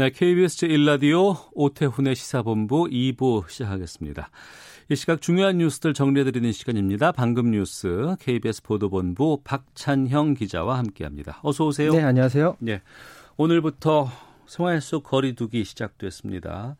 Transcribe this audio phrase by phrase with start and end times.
[0.00, 4.30] 네, KBS 제1라디오 오태훈의 시사본부 2부 시작하겠습니다.
[4.88, 7.12] 이 시각 중요한 뉴스들 정리해드리는 시간입니다.
[7.12, 11.40] 방금 뉴스 KBS 보도본부 박찬형 기자와 함께합니다.
[11.42, 11.92] 어서 오세요.
[11.92, 12.56] 네, 안녕하세요.
[12.60, 12.80] 네,
[13.36, 14.08] 오늘부터
[14.46, 16.76] 생활 속 거리 두기 시작됐습니다.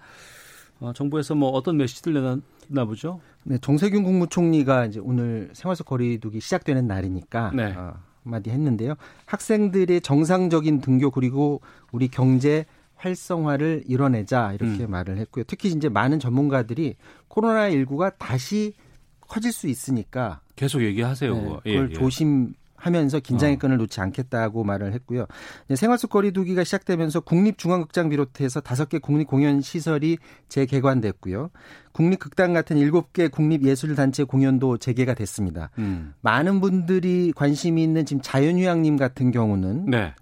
[0.79, 3.21] 어, 정부에서 뭐 어떤 메시지를 내놨나 보죠?
[3.45, 7.75] 네, 정세균 국무총리가 이제 오늘 생활 속 거리 두기 시작되는 날이니까 네.
[7.77, 8.95] 어, 한마디 했는데요.
[9.27, 11.61] 학생들의 정상적인 등교 그리고
[11.93, 12.65] 우리 경제
[13.01, 14.91] 활성화를 이뤄내자 이렇게 음.
[14.91, 15.45] 말을 했고요.
[15.47, 16.97] 특히 이제 많은 전문가들이
[17.29, 18.75] 코로나 19가 다시
[19.21, 21.35] 커질 수 있으니까 계속 얘기하세요.
[21.35, 21.61] 네, 그거.
[21.65, 21.95] 그걸 예, 예.
[21.95, 23.59] 조심 하면서 긴장의 어.
[23.59, 25.27] 끈을 놓지 않겠다고 말을 했고요.
[25.67, 31.51] 이제 생활 속 거리두기가 시작되면서 국립중앙극장 비롯해서 다섯 개 국립공연 시설이 재개관됐고요.
[31.93, 35.71] 국립극단 같은 일곱 개 국립예술단체 공연도 재개가 됐습니다.
[35.79, 36.15] 음.
[36.23, 40.15] 많은 분들이 관심이 있는 지금 자연휴양림 같은 경우는 네.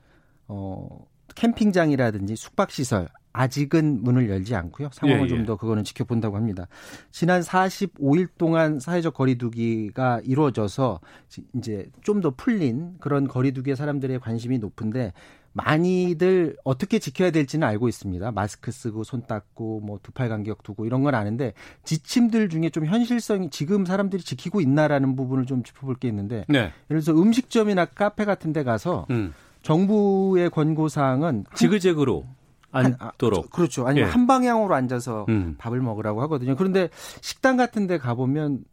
[0.49, 1.07] 어,
[1.43, 4.89] 캠핑장이라든지 숙박시설 아직은 문을 열지 않고요.
[4.93, 5.29] 상황을 예, 예.
[5.37, 6.67] 좀더 그거는 지켜본다고 합니다.
[7.13, 14.59] 지난 45일 동안 사회적 거리두기가 이루어져서 지- 이제 좀 더 풀린 그런 거리두기에 사람들의 관심이
[14.59, 15.13] 높은데
[15.53, 18.33] 많이들 어떻게 지켜야 될지는 알고 있습니다.
[18.33, 21.53] 마스크 쓰고 손 닦고 뭐 두 팔 간격 두고 이런 건 아는데
[21.85, 26.59] 지침들 중에 좀 현실성이 지금 사람들이 지키고 있나라는 부분을 좀 짚어볼 게 있는데 네.
[26.91, 29.33] 예를 들어서 음식점이나 카페 같은 데 가서 음.
[29.63, 32.27] 정부의 권고 사항은 지그재그로
[32.71, 33.47] 앉도록.
[33.47, 33.87] 아, 그렇죠.
[33.87, 34.13] 아니면 예.
[34.13, 35.57] 한 방향으로 앉아서 음.
[35.59, 36.57] 밥을 먹으라고 하거든요.
[36.57, 38.65] 그런데 식당 같은 데 가보면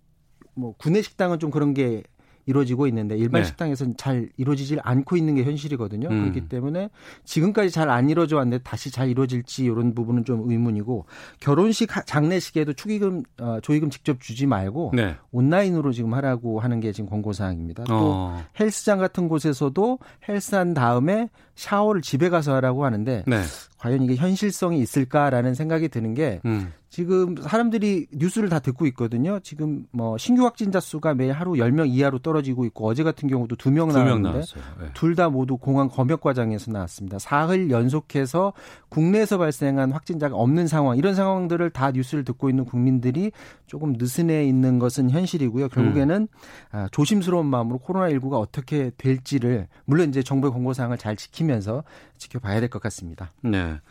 [0.54, 2.04] 뭐 구내 식당은 좀 그런 게
[2.46, 3.46] 이루어지고 있는데 일반 네.
[3.48, 6.08] 식당에서는 잘 이루어지질 않고 있는 게 현실이거든요.
[6.10, 6.22] 음.
[6.22, 6.90] 그렇기 때문에
[7.24, 11.06] 지금까지 잘 안 이루어져 왔는데 다시 잘 이루어질지 이런 부분은 좀 의문이고
[11.40, 15.16] 결혼식 하- 장례식에도 축의금 어, 조의금 직접 주지 말고 네.
[15.32, 17.84] 온라인으로 지금 하라고 하는 게 지금 권고 사항입니다.
[17.86, 18.44] 또 어.
[18.60, 23.42] 헬스장 같은 곳에서도 헬스한 다음에 샤워를 집에 가서 하라고 하는데 네.
[23.78, 26.72] 과연 이게 현실성이 있을까라는 생각이 드는 게 음.
[26.96, 29.42] 지금 사람들이 뉴스를 다 듣고 있거든요.
[29.42, 34.22] 지금 뭐 신규 확진자 수가 매일 하루 10명 이하로 떨어지고 있고 어제 같은 경우도 두명두명
[34.22, 34.64] 나왔는데 나왔어요.
[34.80, 34.88] 네.
[34.94, 37.20] 둘다 모두 공항 검역 과정에서 나왔습니다.
[37.20, 38.54] 사흘 연속해서
[38.88, 43.34] 국내에서 발생한 확진자가 없는 상황 이런 상황들을 다 뉴스를 듣고 있는 국민들이
[43.68, 45.68] 조금 느슨해 있는 것은 현실이고요.
[45.68, 46.30] 결국에는
[46.72, 51.84] 아, 조심스러운 마음으로 코로나 19가 어떻게 될지를 물론 이제 정부의 권고 사항을 잘 지키면서
[52.18, 53.34] 지켜봐야 될 것 같습니다.
[53.42, 53.82] 네.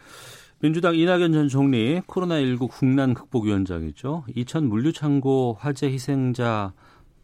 [0.64, 4.24] 민주당 이낙연 전 총리 코로나19 국난 극복위원장이죠.
[4.34, 6.72] 이천 물류창고 화재 희생자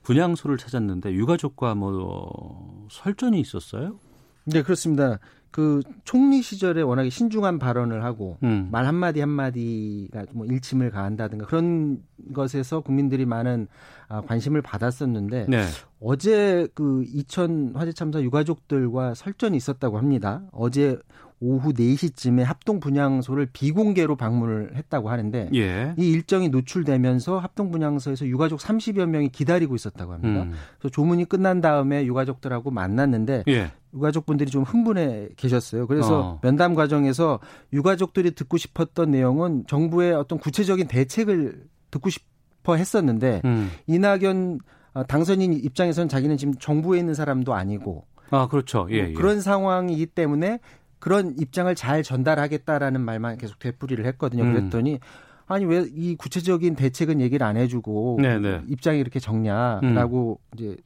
[0.02, 3.98] 분향소를 찾았는데 유가족과 뭐 설전이 있었어요?
[4.44, 5.18] 네, 그렇습니다.
[5.50, 8.68] 그 총리 시절에 워낙에 신중한 발언을 하고 음.
[8.70, 12.02] 말 한마디 한마디가 뭐 일침을 가한다든가 그런
[12.34, 13.68] 것에서 국민들이 많은
[14.08, 15.64] 아, 관심을 받았었는데 네.
[15.98, 20.42] 어제 그 이천 화재 참사 유가족들과 설전이 있었다고 합니다.
[20.52, 20.98] 어제
[21.40, 25.94] 오후 4시쯤에 합동 분향소를 비공개로 방문을 했다고 하는데 예.
[25.96, 30.42] 이 일정이 노출되면서 합동 분향소에서 유가족 30여 명이 기다리고 있었다고 합니다.
[30.42, 30.52] 음.
[30.78, 33.72] 그래서 조문이 끝난 다음에 유가족들하고 만났는데 예.
[33.94, 35.86] 유가족분들이 좀 흥분해 계셨어요.
[35.86, 36.38] 그래서 어.
[36.42, 37.40] 면담 과정에서
[37.72, 43.70] 유가족들이 듣고 싶었던 내용은 정부의 어떤 구체적인 대책을 듣고 싶어 했었는데 음.
[43.86, 44.60] 이낙연
[44.92, 48.86] 어, 당선인 입장에서는 자기는 지금 정부에 있는 사람도 아니고 아, 그렇죠.
[48.90, 49.12] 예, 예.
[49.12, 50.60] 그런 상황이기 때문에
[51.00, 54.44] 그런 입장을 잘 전달하겠다라는 말만 계속 되풀이를 했거든요.
[54.44, 54.52] 음.
[54.54, 55.00] 그랬더니
[55.46, 58.62] 아니 왜 이 구체적인 대책은 얘기를 안 해주고 네, 네.
[58.68, 60.76] 입장이 이렇게 적냐라고 이제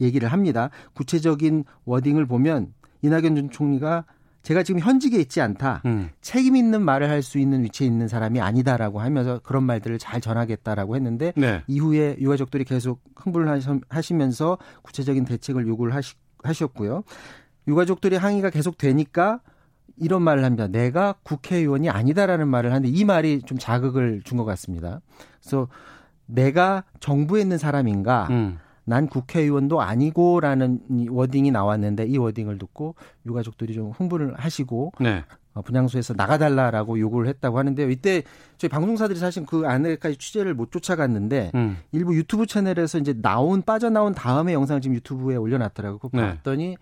[0.00, 0.70] 얘기를 합니다.
[0.94, 4.04] 구체적인 워딩을 보면 이낙연 전 총리가
[4.42, 5.82] 제가 지금 현직에 있지 않다.
[5.84, 6.08] 음.
[6.22, 10.96] 책임 있는 말을 할 수 있는 위치에 있는 사람이 아니다라고 하면서 그런 말들을 잘 전하겠다라고
[10.96, 11.62] 했는데 네.
[11.66, 17.04] 이후에 유가족들이 계속 흥분을 하시- 하시면서 구체적인 대책을 요구를 하시, 하셨고요.
[17.68, 19.40] 유가족들의 항의가 계속 되니까
[20.00, 20.66] 이런 말을 합니다.
[20.66, 25.00] 내가 국회의원이 아니다라는 말을 하는데 이 말이 좀 자극을 준 것 같습니다.
[25.40, 25.68] 그래서
[26.26, 28.28] 내가 정부에 있는 사람인가?
[28.30, 28.58] 음.
[28.84, 32.94] 난 국회의원도 아니고라는 이 워딩이 나왔는데 이 워딩을 듣고
[33.26, 35.24] 유가족들이 좀 흥분을 하시고 네.
[35.52, 37.90] 어, 분향소에서 나가달라라고 요구를 했다고 하는데요.
[37.90, 38.22] 이때
[38.56, 41.76] 저희 방송사들이 사실 그 안에까지 취재를 못 쫓아갔는데 음.
[41.92, 45.98] 일부 유튜브 채널에서 이제 나온 빠져나온 다음에 영상을 지금 유튜브에 올려놨더라고요.
[45.98, 46.28] 그거 네.
[46.28, 46.76] 봤더니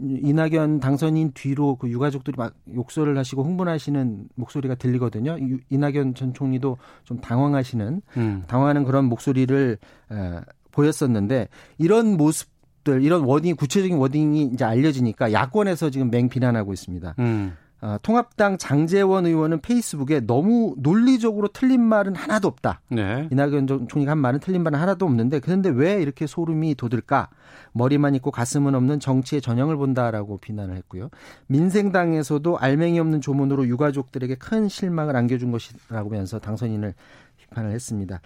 [0.00, 5.36] 이낙연 당선인 뒤로 그 유가족들이 막 욕설을 하시고 흥분하시는 목소리가 들리거든요.
[5.70, 8.42] 이낙연 전 총리도 좀 당황하시는 음.
[8.46, 9.78] 당황하는 그런 목소리를
[10.10, 10.40] 에,
[10.70, 11.48] 보였었는데
[11.78, 12.50] 이런 모습
[12.84, 17.14] 들 이런 wording 구체적인 wording이 이제 알려지니까 야권에서 지금 맹 비난하고 있습니다.
[17.20, 17.52] 음.
[17.82, 22.80] 어, 통합당 장제원 의원은 페이스북에 너무 논리적으로 틀린 말은 하나도 없다.
[22.88, 23.28] 네.
[23.32, 27.28] 이낙연 총리가 한 말은 틀린 말은 하나도 없는데 그런데 왜 이렇게 소름이 돋을까?
[27.72, 31.10] 머리만 있고 가슴은 없는 정치의 전형을 본다라고 비난을 했고요.
[31.48, 36.94] 민생당에서도 알맹이 없는 조문으로 유가족들에게 큰 실망을 안겨준 것이라고 하면서 당선인을
[37.38, 38.20] 비판을 했습니다.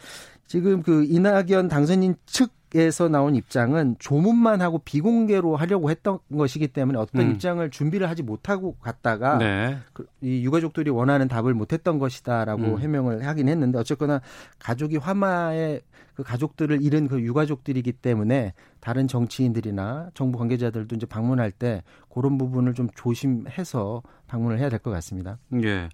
[0.47, 6.99] 지금 그 이낙연 당선인 측 에서 나온 입장은 조문만 하고 비공개로 하려고 했던 것이기 때문에
[6.99, 7.31] 어떤 음.
[7.33, 9.79] 입장을 준비를 하지 못하고 갔다가 네.
[9.93, 12.79] 그, 이 유가족들이 원하는 답을 못했던 것이다라고 음.
[12.81, 14.21] 해명을 하긴 했는데 어쨌거나
[14.59, 15.81] 가족이 화마에
[16.15, 22.75] 그 가족들을 잃은 그 유가족들이기 때문에 다른 정치인들이나 정부 관계자들도 이제 방문할 때 그런 부분을
[22.75, 25.39] 좀 조심해서 방문을 해야 될 것 같습니다.
[25.63, 25.89] 예.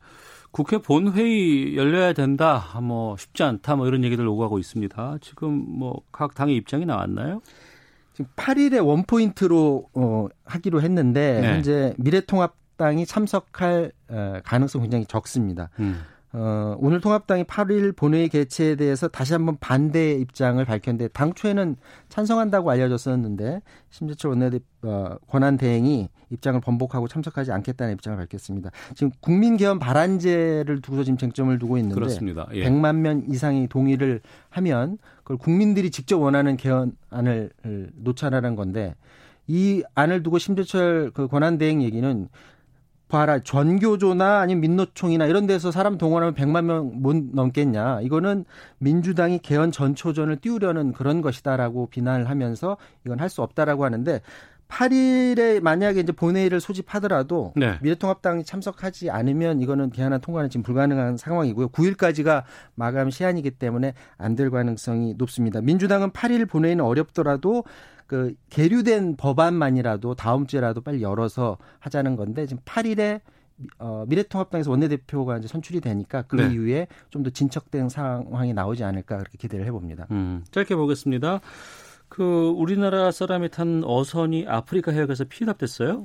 [0.53, 2.63] 국회 본회의 열려야 된다.
[2.83, 3.75] 뭐 쉽지 않다.
[3.77, 5.19] 뭐 이런 얘기들 오가고 있습니다.
[5.21, 7.41] 지금 뭐 각 당의 입장이 나왔나요?
[8.13, 11.49] 지금 8일에 원포인트로 어, 하기로 했는데 네.
[11.49, 15.71] 현재 미래통합당이 참석할 어, 가능성 굉장히 적습니다.
[15.81, 16.03] 음.
[16.34, 21.76] 어, 오늘 통합당이 8일 본회의 개최에 대해서 다시 한번 반대 입장을 밝혔는데 당초에는
[22.08, 28.70] 찬성한다고 알려졌었는데 심재철 원내대 어, 권한 대행이 입장을 번복하고 참석하지 않겠다는 입장을 밝혔습니다.
[28.94, 32.49] 지금 국민 개헌 발안제를 두고서 지금 쟁점을 두고 있는데 그렇습니다.
[32.55, 32.64] 예.
[32.64, 37.50] 100만 명 이상이 동의를 하면 그걸 국민들이 직접 원하는 개헌안을
[37.94, 38.94] 놓자라는 건데
[39.46, 42.29] 이 안을 두고 심재철 그 권한 대행 얘기는
[43.12, 48.00] 봐라 전교조나 아니면 민노총이나 이런 데서 사람 동원하면 100만 명 못 넘겠냐.
[48.00, 48.44] 이거는
[48.79, 54.20] 민주당이 개헌 전초전을 띄우려는 그런 것이다라고 비난을 하면서 이건 할 수 없다라고 하는데
[54.73, 57.79] 8일에 만약에 이제 본회의를 소집하더라도 네.
[57.83, 61.69] 미래통합당이 참석하지 않으면 이거는 개헌안 통과는 지금 불가능한 상황이고요.
[61.69, 65.61] 9일까지가 마감 시한이기 때문에 안 될 가능성이 높습니다.
[65.61, 67.65] 민주당은 8일 본회의는 어렵더라도
[68.07, 73.21] 그 계류된 법안만이라도 다음 주에라도 빨리 열어서 하자는 건데 지금 8일에
[73.79, 76.51] 어, 미래통합당에서 원내대표가 이제 선출이 되니까 그 네.
[76.53, 80.07] 이후에 좀 더 진척된 상황이 나오지 않을까 그렇게 기대를 해봅니다.
[80.11, 81.41] 음, 짧게 보겠습니다.
[82.12, 86.05] 그 우리나라 사람이 탄 어선이 아프리카 해역에서 피납됐어요?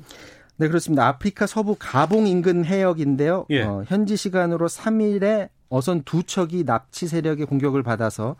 [0.55, 1.05] 네 그렇습니다.
[1.05, 3.45] 아프리카 서부 가봉 인근 해역인데요.
[3.49, 3.63] 예.
[3.63, 8.37] 어, 현지 시간으로 3일에 어선 두 척이 납치 세력의 공격을 받아서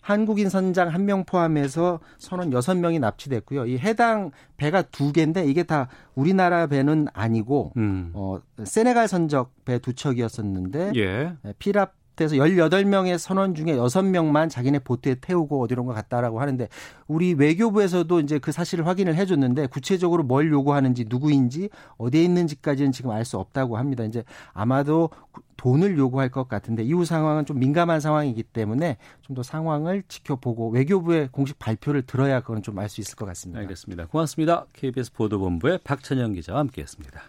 [0.00, 3.66] 한국인 선장 한 명 포함해서 선원 여섯 명이 납치됐고요.
[3.66, 8.10] 이 해당 배가 두 개인데 이게 다 우리나라 배는 아니고 음.
[8.14, 11.34] 어 세네갈 선적 배 두 척이었었는데 예.
[11.58, 16.68] 피랍 돼서 18명의 선원 중에 6명만 자기네 보트에 태우고 어디론가 갔다라고 하는데
[17.08, 23.10] 우리 외교부에서도 이제 그 사실을 확인을 해 줬는데 구체적으로 뭘 요구하는지 누구인지 어디에 있는지까지는 지금
[23.10, 24.02] 알 수 없다고 합니다.
[24.04, 25.10] 이제 아마도
[25.56, 31.28] 돈을 요구할 것 같은데 이후 상황은 좀 민감한 상황이기 때문에 좀 더 상황을 지켜보고 외교부의
[31.32, 33.60] 공식 발표를 들어야 그건 좀 알 수 있을 것 같습니다.
[33.60, 34.06] 알겠습니다.
[34.08, 34.66] 고맙습니다.
[34.74, 37.22] KBS 보도본부의 박찬영 기자와 함께했습니다.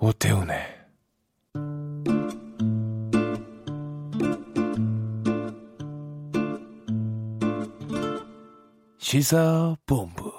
[0.00, 0.60] 오태훈의
[8.98, 10.32] 시사본부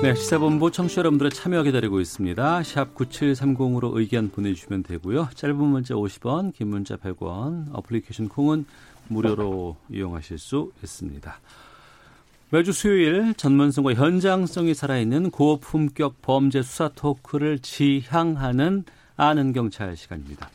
[0.00, 2.62] 네, 시사본부 청취자 여러분들의 참여 기다리고 있습니다.
[2.62, 5.28] 샵 9730으로 의견 보내주시면 되고요.
[5.34, 8.66] 짧은 문자 50원, 긴 문자 100원, 어플리케이션 콩은
[9.08, 11.40] 무료로 이용하실 수 있습니다.
[12.50, 18.84] 매주 수요일 전문성과 현장성이 살아있는 고품격 범죄 수사 토크를 지향하는
[19.16, 20.48] 아는 경찰 시간입니다.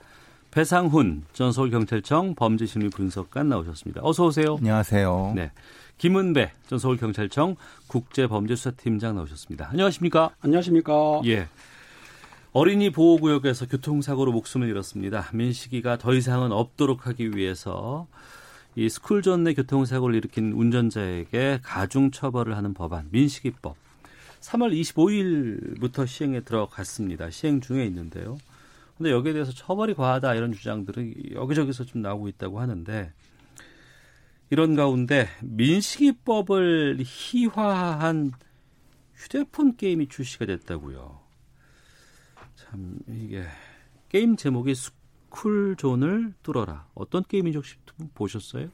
[0.51, 3.99] 배상훈 전 서울경찰청 범죄심리 분석관 나오셨습니다.
[4.05, 4.55] 어서 오세요.
[4.59, 5.33] 안녕하세요.
[5.35, 5.51] 네.
[5.97, 7.57] 김은배 전 서울경찰청
[7.87, 9.67] 국제범죄수사팀장 나오셨습니다.
[9.71, 10.29] 안녕하십니까?
[10.39, 11.21] 안녕하십니까?
[11.25, 11.49] 예.
[12.53, 15.27] 어린이 보호구역에서 교통사고로 목숨을 잃었습니다.
[15.33, 18.07] 민식이가 더 이상은 없도록 하기 위해서
[18.75, 23.75] 이 스쿨존 내 교통사고를 일으킨 운전자에게 가중 처벌을 하는 법안 민식이법
[24.39, 27.29] 3월 25일부터 시행에 들어갔습니다.
[27.29, 28.37] 시행 중에 있는데요.
[28.97, 33.11] 근데 여기에 대해서 처벌이 과하다 이런 주장들이 여기저기서 좀 나오고 있다고 하는데
[34.49, 38.31] 이런 가운데 민식이법을 희화한
[39.15, 41.19] 휴대폰 게임이 출시가 됐다고요.
[42.55, 43.43] 참 이게
[44.09, 44.75] 게임 제목이
[45.31, 46.85] 쿨존을 뚫어라.
[46.93, 47.75] 어떤 게임인지 혹시
[48.13, 48.67] 보셨어요?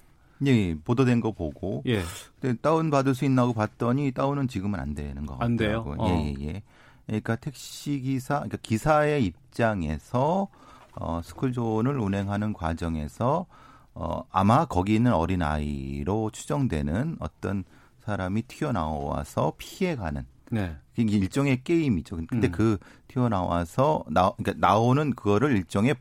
[0.46, 1.82] 예, 보도된 거 보고.
[1.88, 2.02] 예.
[2.42, 5.46] 근데 다운 받을 수 있나고 봤더니 다운은 지금은 안 되는 거 같아요.
[5.46, 5.96] 안 돼요?
[5.98, 6.08] 어.
[6.10, 6.64] 예, 예, 예.
[7.06, 10.50] 그러니까 택시 기사, 그러니까 기사의 입장에서
[10.94, 13.46] 어, 스쿨존을 운행하는 과정에서
[13.94, 17.64] 어, 아마 거기 있는 어린 아이로 추정되는 어떤
[18.00, 20.76] 사람이 튀어나와서 피해가는 네.
[20.98, 22.18] 이게 일종의 게임이죠.
[22.28, 22.52] 근데 음.
[22.52, 25.96] 그 튀어나와서 나 그러니까 나오는 그거를 일종의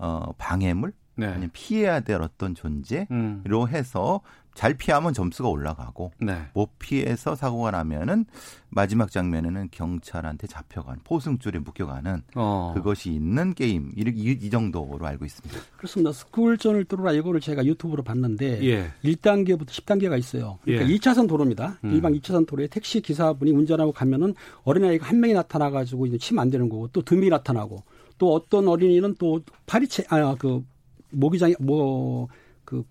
[0.00, 1.26] 어 방해물 네.
[1.26, 3.44] 아니면 피해야 될 어떤 존재로 음.
[3.68, 4.22] 해서
[4.54, 6.48] 잘 피하면 점수가 올라가고 네.
[6.54, 8.26] 못 피해서 사고가 나면은
[8.68, 12.72] 마지막 장면에는 경찰한테 잡혀가는 포승줄에 묶여가는 어.
[12.74, 15.60] 그것이 있는 게임 이, 이, 정도로 알고 있습니다.
[15.76, 16.12] 그렇습니다.
[16.12, 18.90] 스쿨전을 뚫어라 이거를 제가 유튜브로 봤는데 예.
[19.04, 20.58] 1단계부터 10단계가 있어요.
[20.62, 20.96] 그러니까 예.
[20.96, 21.78] 2차선 도로입니다.
[21.84, 21.92] 음.
[21.92, 26.50] 일반 2차선 도로에 택시 기사분이 운전하고 가면은 어린아이가 한 명이 나타나 가지고 이제 치면 안
[26.50, 27.82] 되는 거고 또 듬이 나타나고
[28.20, 30.62] 또 어떤 어린이는 또 파리채 아그
[31.10, 32.84] 모기장에 뭐그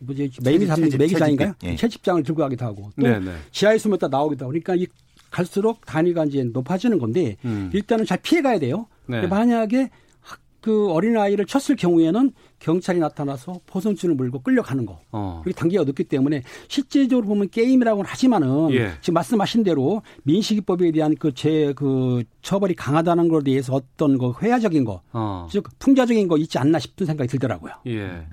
[0.00, 1.54] 뭐지 매기 잡는 매기 장인가요?
[1.64, 1.74] 예.
[1.74, 3.32] 채집장을 들고 가기도 하고 또 네네.
[3.50, 4.86] 지하에 숨었다 나오기도 하고 그러니까 이
[5.30, 7.70] 갈수록 단위가 이제 높아지는 건데 음.
[7.72, 8.86] 일단은 잘 피해 가야 돼요.
[9.06, 9.26] 네.
[9.26, 9.88] 만약에
[10.64, 14.98] 그 어린 아이를 쳤을 경우에는 경찰이 나타나서 포승줄을 물고 끌려가는 거.
[15.12, 15.42] 어.
[15.44, 18.92] 그게 단계가 높기 때문에 실제적으로 보면 게임이라고는 하지만은 예.
[19.02, 24.86] 지금 말씀하신 대로 민식이법에 대한 그 제그 그 처벌이 강하다는 것에 대해서 어떤 그 희화적인
[24.86, 25.46] 거, 어.
[25.50, 27.74] 즉 풍자적인 거 있지 않나 싶은 생각이 들더라고요.
[27.88, 28.26] 예.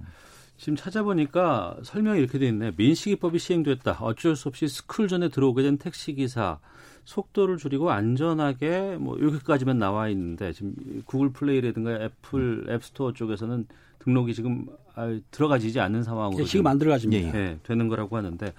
[0.55, 2.71] 지금 찾아보니까 설명이 이렇게 돼 있네.
[2.77, 3.97] 민식이법이 시행됐다.
[3.99, 6.59] 어쩔 수 없이 스쿨존에 들어오게 된 택시 기사
[7.05, 10.73] 속도를 줄이고 안전하게 뭐 여기까지만 나와 있는데 지금
[11.05, 13.67] 구글 플레이라든가 애플 앱스토어 쪽에서는
[13.99, 14.65] 등록이 지금
[14.95, 17.37] 아, 들어가지지 않는 상황으로 지금 안 들어가집니다.
[17.37, 18.53] 예, 되는 거라고 하는데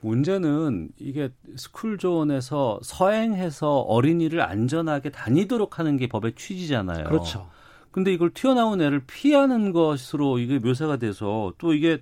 [0.00, 7.04] 문제는 이게 스쿨존에서 서행해서 어린이를 안전하게 다니도록 하는 게 법의 취지잖아요.
[7.04, 7.48] 그렇죠.
[7.90, 12.00] 근데 이걸 튀어나온 애를 피하는 것으로 이게 묘사가 돼서 또 이게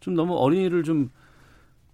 [0.00, 1.10] 좀 너무 어린이를 좀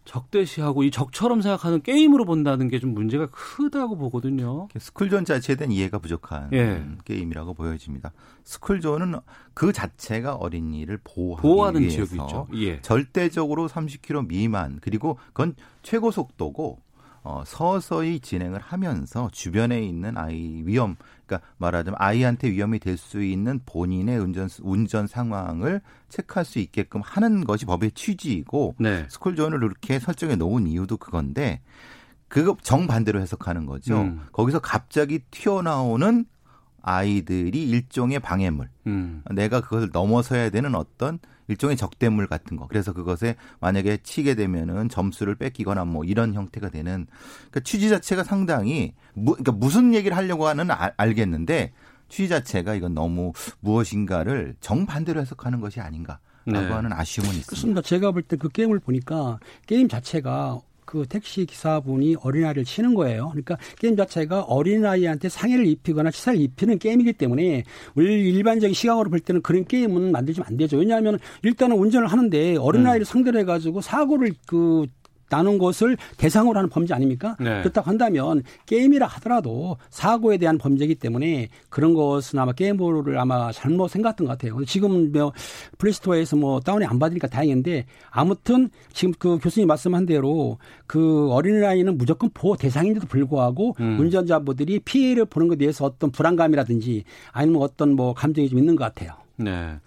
[0.05, 4.69] 적대시하고 이 적처럼 생각하는 게임으로 본다는 게 좀 문제가 크다고 보거든요.
[4.79, 6.85] 스쿨존 자체에 대한 이해가 부족한 예.
[7.05, 8.13] 게임이라고 보여집니다.
[8.45, 9.17] 스쿨존은
[9.55, 12.49] 그 자체가 어린이를 보호하기 보호하는 위해서 지역이죠.
[12.55, 12.81] 예.
[12.81, 16.81] 절대적으로 30km 미만 그리고 그건 최고 속도고
[17.23, 20.97] 어, 서서히 진행을 하면서 주변에 있는 아이 위험,
[21.31, 27.45] 그러니까 말하자면 아이한테 위험이 될 수 있는 본인의 운전 운전 상황을 체크할 수 있게끔 하는
[27.45, 29.07] 것이 법의 취지이고 네.
[29.09, 31.61] 스쿨존을 이렇게 설정해 놓은 이유도 그건데
[32.29, 34.03] 그거 정반대로 해석하는 거죠.
[34.03, 34.21] 음.
[34.33, 36.27] 거기서 갑자기 튀어나오는
[36.83, 38.69] 아이들이 일종의 방해물.
[38.87, 39.23] 음.
[39.31, 41.19] 내가 그것을 넘어서야 되는 어떤
[41.49, 42.67] 일종의 적대물 같은 거.
[42.69, 47.07] 그래서 그것에 만약에 치게 되면은 점수를 뺏기거나 뭐 이런 형태가 되는
[47.51, 51.73] 그러니까 취지 자체가 상당히 무, 그러니까 무슨 얘기를 하려고 하는 아, 알겠는데
[52.09, 56.73] 취지 자체가 이건 너무 무엇인가를 정반대로 해석하는 것이 아닌가 라고 네.
[56.73, 57.47] 하는 아쉬움은 있습니다.
[57.49, 57.83] 그렇습니다.
[57.83, 60.61] 제가 볼 때 그 게임을 보니까 게임 자체가
[60.91, 63.29] 그 택시 기사분이 어린아이를 치는 거예요.
[63.29, 67.63] 그러니까 게임 자체가 어린아이한테 상해를 입히거나 치사를 입히는 게임이기 때문에
[67.95, 70.79] 우리 일반적인 시각으로 볼 때는 그런 게임은 만들지면 안 되죠.
[70.79, 73.05] 왜냐하면 일단은 운전을 하는데 어린아이를 음.
[73.05, 74.87] 상대로 해가지고 사고를 그
[75.31, 77.37] 나눈 것을 대상으로 하는 범죄 아닙니까?
[77.41, 77.61] 네.
[77.63, 84.27] 그렇다고 한다면 게임이라 하더라도 사고에 대한 범죄이기 때문에 그런 것은 아마 게임보를 아마 잘못 생각했던
[84.27, 84.63] 것 같아요.
[84.67, 85.33] 지금 뭐
[85.79, 92.29] 플레이스토어에서 뭐 다운이 안 받으니까 다행인데 아무튼 지금 그 교수님 말씀한 대로 그 어린아이는 무조건
[92.35, 93.99] 보호 대상인데도 불구하고 음.
[94.01, 99.13] 운전자분들이 피해를 보는 것에 대해서 어떤 불안감이라든지 아니면 어떤 뭐 감정이 좀 있는 것 같아요.
[99.37, 99.79] 네.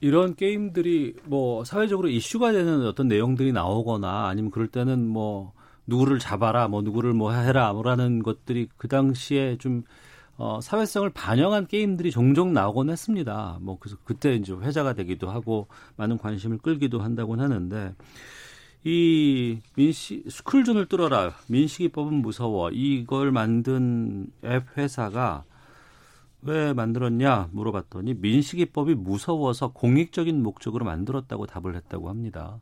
[0.00, 5.52] 이런 게임들이 뭐 사회적으로 이슈가 되는 어떤 내용들이 나오거나 아니면 그럴 때는 뭐
[5.86, 9.82] 누구를 잡아라 뭐 누구를 뭐 해라 뭐라는 것들이 그 당시에 좀
[10.36, 13.58] 어, 사회성을 반영한 게임들이 종종 나오곤 했습니다.
[13.60, 15.66] 뭐 그래서 그때 이제 회자가 되기도 하고
[15.96, 17.94] 많은 관심을 끌기도 한다곤 하는데
[18.84, 25.44] 이 민식 스쿨존을 뚫어라 민식이법은 무서워 이걸 만든 앱 회사가
[26.42, 32.60] 왜 만들었냐 물어봤더니 민식이법이 무서워서 공익적인 목적으로 만들었다고 답을 했다고 합니다.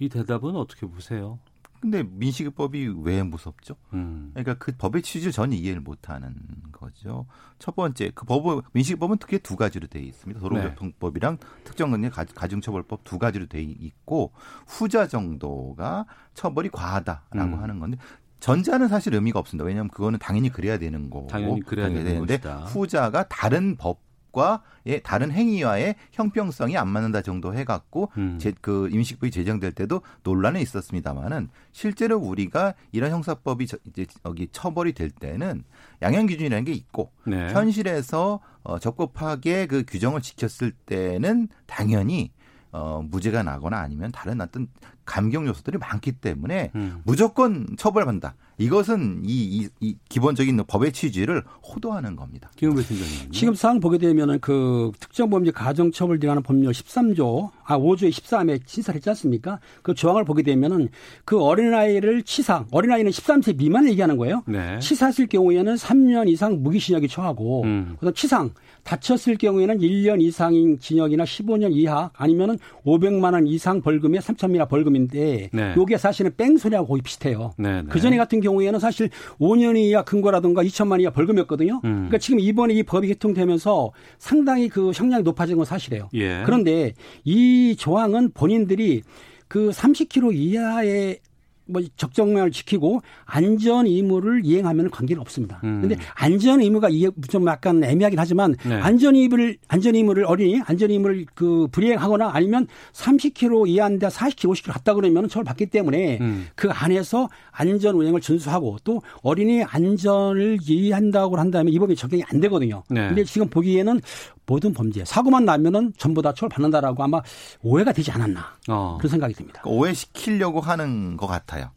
[0.00, 1.38] 이 대답은 어떻게 보세요?
[1.80, 3.76] 근데 민식이법이 왜 무섭죠?
[3.92, 4.30] 음.
[4.32, 6.34] 그러니까 그 법의 취지를 전혀 이해를 못하는
[6.72, 7.26] 거죠.
[7.58, 10.40] 첫 번째, 그 법은 민식이법은 크게 두 가지로 돼 있습니다.
[10.40, 11.46] 도로교통법이랑 네.
[11.64, 14.32] 특정근의 가중처벌법 두 가지로 돼 있고
[14.66, 17.62] 후자 정도가 처벌이 과하다라고 음.
[17.62, 17.98] 하는 건데
[18.40, 19.64] 전자는 사실 의미가 없습니다.
[19.64, 25.30] 왜냐하면 그거는 당연히 그래야 되는 거고 당연히 그래야 되는 데 후자가 다른 법 과의 다른
[25.30, 28.38] 행위와의 형평성이 안 맞는다 정도 해갖고 음.
[28.38, 34.92] 제, 그 임시법이 제정될 때도 논란이 있었습니다만은 실제로 우리가 이런 형사법이 저, 이제 여기 처벌이
[34.92, 35.64] 될 때는
[36.02, 37.50] 양형 기준이라는 게 있고 네.
[37.52, 42.30] 현실에서 어, 적법하게 그 규정을 지켰을 때는 당연히
[42.76, 44.68] 어, 무죄가 나거나 아니면 다른 어떤
[45.06, 47.00] 감경 요소들이 많기 때문에 음.
[47.04, 48.34] 무조건 처벌받는다.
[48.58, 52.50] 이것은 이, 이, 이 기본적인 법의 취지를 호도하는 겁니다.
[52.56, 53.32] 김은배 팀장님.
[53.32, 59.08] 지금 사항 보게 되면은 그 특정범죄 가정처벌 등하는 법률 13조 아 5조의 13에 신설을 했지
[59.10, 59.60] 않습니까?
[59.82, 60.88] 그 조항을 보게 되면은
[61.24, 64.42] 그 어린아이를 치사 어린아이는 13세 미만을 얘기하는 거예요.
[64.46, 64.78] 네.
[64.80, 67.96] 치사했을 경우에는 3년 이상 무기징역이 처하고 음.
[68.00, 68.50] 그다음 치상
[68.86, 75.50] 다쳤을 경우에는 1년 이상인 징역이나 15년 이하 아니면은 500만 원 이상 벌금에 3천 미나 벌금인데
[75.52, 75.74] 네.
[75.76, 77.52] 요게 사실은 뺑소니하고 거의 비슷해요.
[77.58, 77.88] 네, 네.
[77.88, 81.80] 그 전에 같은 경우에는 사실 5년 이하 근거라든가 2천만 이하 벌금이었거든요.
[81.84, 81.92] 음.
[81.92, 86.08] 그러니까 지금 이번에 이 법이 개통되면서 상당히 그 형량이 높아진 건 사실이에요.
[86.14, 86.42] 예.
[86.46, 89.02] 그런데 이 조항은 본인들이
[89.48, 91.18] 그 30km 이하의
[91.66, 95.58] 뭐 적정량을 지키고 안전 의무를 이행하면 관계는 없습니다.
[95.60, 96.00] 그런데 음.
[96.14, 96.88] 안전 의무가
[97.28, 98.74] 좀 약간 애매하긴 하지만 네.
[98.76, 104.94] 안전 의무를 안전 의무를 어린이 안전 의무를 그 불이행하거나 아니면 30km 이하인데 40km, 50km 갔다
[104.94, 106.46] 그러면 처벌 받기 때문에 음.
[106.54, 112.82] 그 안에서 안전 운행을 준수하고 또 어린이 안전을 이해한다고 한다면 이 법이 적용이 안 되거든요.
[112.88, 113.08] 네.
[113.08, 114.00] 근데 지금 보기에는
[114.46, 117.20] 모든 범죄 사고만 나면은 전부 다 처벌 받는다라고 아마
[117.62, 118.96] 오해가 되지 않았나 어.
[118.98, 119.60] 그런 생각이 듭니다.
[119.62, 121.70] 그러니까 오해시키려고 하는 것 같아요.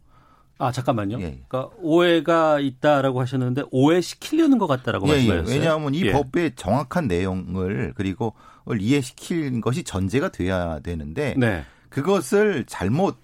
[0.59, 1.21] 아 잠깐만요.
[1.21, 1.41] 예.
[1.47, 5.15] 그러니까 오해가 있다라고 하셨는데 오해시키려는 것 같다라고 예, 예.
[5.15, 5.55] 말씀하셨어요.
[5.55, 5.59] 예.
[5.59, 6.11] 왜냐하면 이 예.
[6.11, 8.33] 법의 정확한 내용을 그리고
[8.77, 11.63] 이해시킬 것이 전제가 돼야 되는데 네.
[11.89, 13.17] 그것을 잘못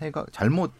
[0.00, 0.72] 해가 잘못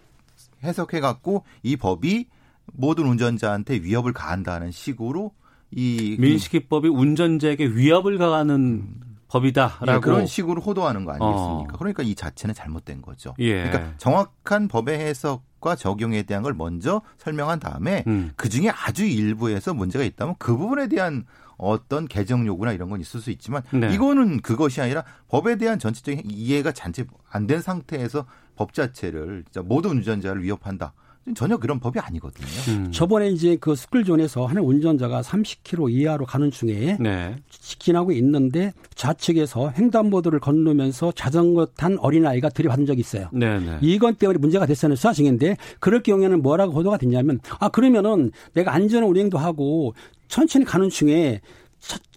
[0.62, 2.26] 해석해 갖고 이 법이
[2.66, 5.32] 모든 운전자한테 위협을 가한다는 식으로
[5.74, 8.86] 이 민식이법이 운전자에게 위협을 가하는
[9.28, 11.74] 법이다라고 예, 그런 식으로 호도하는 거 아니겠습니까?
[11.74, 11.78] 어.
[11.78, 13.34] 그러니까 이 자체는 잘못된 거죠.
[13.38, 13.62] 예.
[13.62, 18.32] 그러니까 정확한 법의 해석과 적용에 대한 걸 먼저 설명한 다음에 음.
[18.36, 21.24] 그 중에 아주 일부에서 문제가 있다면 그 부분에 대한
[21.56, 23.94] 어떤 개정 요구나 이런 건 있을 수 있지만 네.
[23.94, 28.26] 이거는 그것이 아니라 법에 대한 전체적인 이해가 잔뜩 안된 상태에서
[28.56, 30.92] 법 자체를 모든 운전자를 위협한다.
[31.36, 32.46] 전혀 그런 법이 아니거든요.
[32.68, 32.90] 음.
[32.90, 37.36] 저번에 이제 그 스쿨존에서 하는 운전자가 30km 이하로 가는 중에 네.
[37.48, 43.28] 지나고 있는데 좌측에서 횡단보도를 건너면서 자전거 탄 어린아이가 들이받은 적이 있어요.
[43.32, 43.78] 네, 네.
[43.80, 49.38] 이건 때문에 문제가 됐었는 수사증인데 그럴 경우에는 뭐라고 보도가 됐냐면 아 그러면은 내가 안전 운행도
[49.38, 49.94] 하고
[50.26, 51.40] 천천히 가는 중에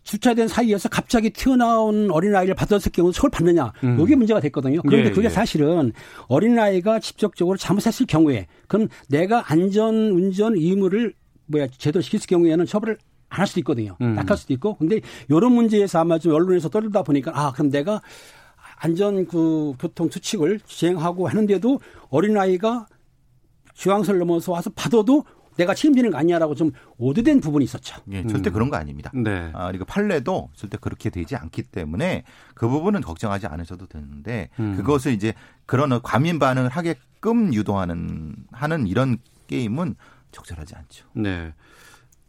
[0.03, 3.73] 주차된 사이에서 갑자기 튀어나온 어린아이를 받았을 경우 서울 받느냐.
[3.83, 3.99] 음.
[3.99, 4.81] 이게 문제가 됐거든요.
[4.83, 5.29] 그런데 예, 그게 예.
[5.29, 5.93] 사실은
[6.27, 11.13] 어린아이가 직접적으로 잘못했을 경우에 그럼 내가 안전 운전 의무를
[11.47, 12.97] 뭐야 제대로 시킬 경우에는 처벌을
[13.29, 13.97] 안 할 수도 있거든요.
[14.01, 14.13] 음.
[14.15, 14.75] 낙할 수도 있고.
[14.77, 18.01] 근데 이런 문제에서 아마 좀 언론에서 떠들다 보니까 아 그럼 내가
[18.77, 22.87] 안전 그 교통 수칙을 시행하고 하는데도 어린아이가
[23.73, 25.25] 중앙선을 넘어서 와서 받아도
[25.57, 28.01] 내가 책임지는 거 아니냐라고 좀 오드된 부분이 있었죠.
[28.11, 28.53] 예, 절대 음.
[28.53, 29.11] 그런 거 아닙니다.
[29.13, 29.51] 네.
[29.53, 34.75] 아, 그리고 판례도 절대 그렇게 되지 않기 때문에 그 부분은 걱정하지 않으셔도 되는데 음.
[34.75, 35.33] 그것을 이제
[35.65, 39.95] 그런 과민 반응을 하게끔 유도하는 하는 이런 게임은
[40.31, 41.07] 적절하지 않죠.
[41.13, 41.53] 네.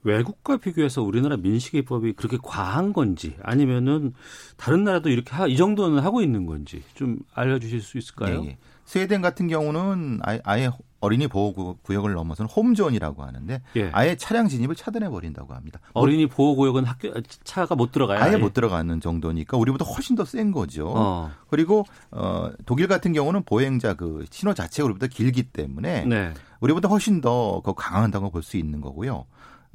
[0.07, 4.15] 외국과 비교해서 우리나라 민식이법이 그렇게 과한 건지 아니면은
[4.57, 8.43] 다른 나라도 이렇게 하, 이 정도는 하고 있는 건지 좀 알려주실 수 있을까요?
[8.45, 8.59] 예, 예.
[8.85, 13.91] 스웨덴 같은 경우는 아예 어린이 보호 구역을 넘어서는 홈존이라고 하는데 예.
[13.93, 15.81] 아예 차량 진입을 차단해 버린다고 합니다.
[15.93, 18.21] 어린이 보호 구역은 학교 차가 못 들어가요.
[18.23, 20.93] 아예, 아예 못 들어가는 정도니까 우리보다 훨씬 더 센 거죠.
[20.95, 21.31] 어.
[21.51, 26.33] 그리고 어 독일 같은 경우는 보행자 그 신호 자체가 우리보다 길기 때문에 네.
[26.61, 29.27] 우리보다 훨씬 더 강한다고 볼 수 있는 거고요.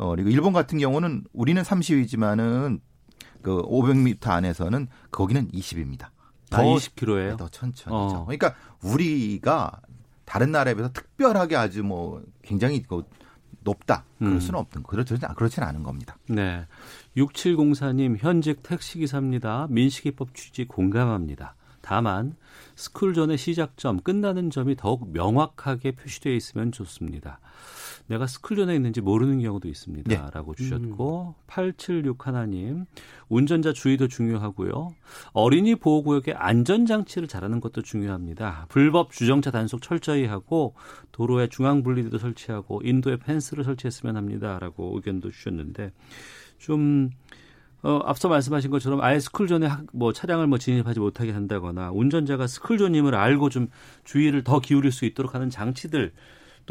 [0.01, 2.79] 어 그리고 일본 같은 경우는 우리는 30이지만은
[3.43, 6.07] 그 500m 안에서는 거기는 20입니다.
[6.49, 7.37] 더 아, 20km예요?
[7.37, 7.95] 더 천천히죠.
[7.95, 8.25] 어.
[8.25, 9.79] 그러니까 우리가
[10.25, 13.03] 다른 나라에 비해서 특별하게 아주 뭐 굉장히 그
[13.63, 14.05] 높다.
[14.17, 14.39] 그럴 음.
[14.39, 14.89] 수는 없는 거.
[14.89, 16.17] 그렇지, 그렇지는 않은 겁니다.
[16.27, 16.65] 네.
[17.15, 19.67] 6704님, 현직 택시기사입니다.
[19.69, 21.55] 민식이법 취지 공감합니다.
[21.81, 22.35] 다만,
[22.75, 27.39] 스쿨존의 시작점, 끝나는 점이 더욱 명확하게 표시되어 있으면 좋습니다.
[28.07, 30.09] 내가 스쿨존에 있는지 모르는 경우도 있습니다.
[30.09, 30.31] 네.
[30.33, 31.43] 라고 주셨고, 음.
[31.47, 32.85] 876 하나님,
[33.29, 34.93] 운전자 주의도 중요하고요.
[35.33, 38.65] 어린이 보호 구역의 안전 장치를 잘하는 것도 중요합니다.
[38.69, 40.75] 불법 주정차 단속 철저히 하고,
[41.11, 44.59] 도로에 중앙 분리대도 설치하고, 인도에 펜스를 설치했으면 합니다.
[44.59, 45.91] 라고 의견도 주셨는데,
[46.57, 47.09] 좀,
[47.83, 53.49] 어, 앞서 말씀하신 것처럼 아예 스쿨존에 뭐 차량을 뭐 진입하지 못하게 한다거나 운전자가 스쿨존임을 알고
[53.49, 53.69] 좀
[54.03, 56.11] 주의를 더 기울일 수 있도록 하는 장치들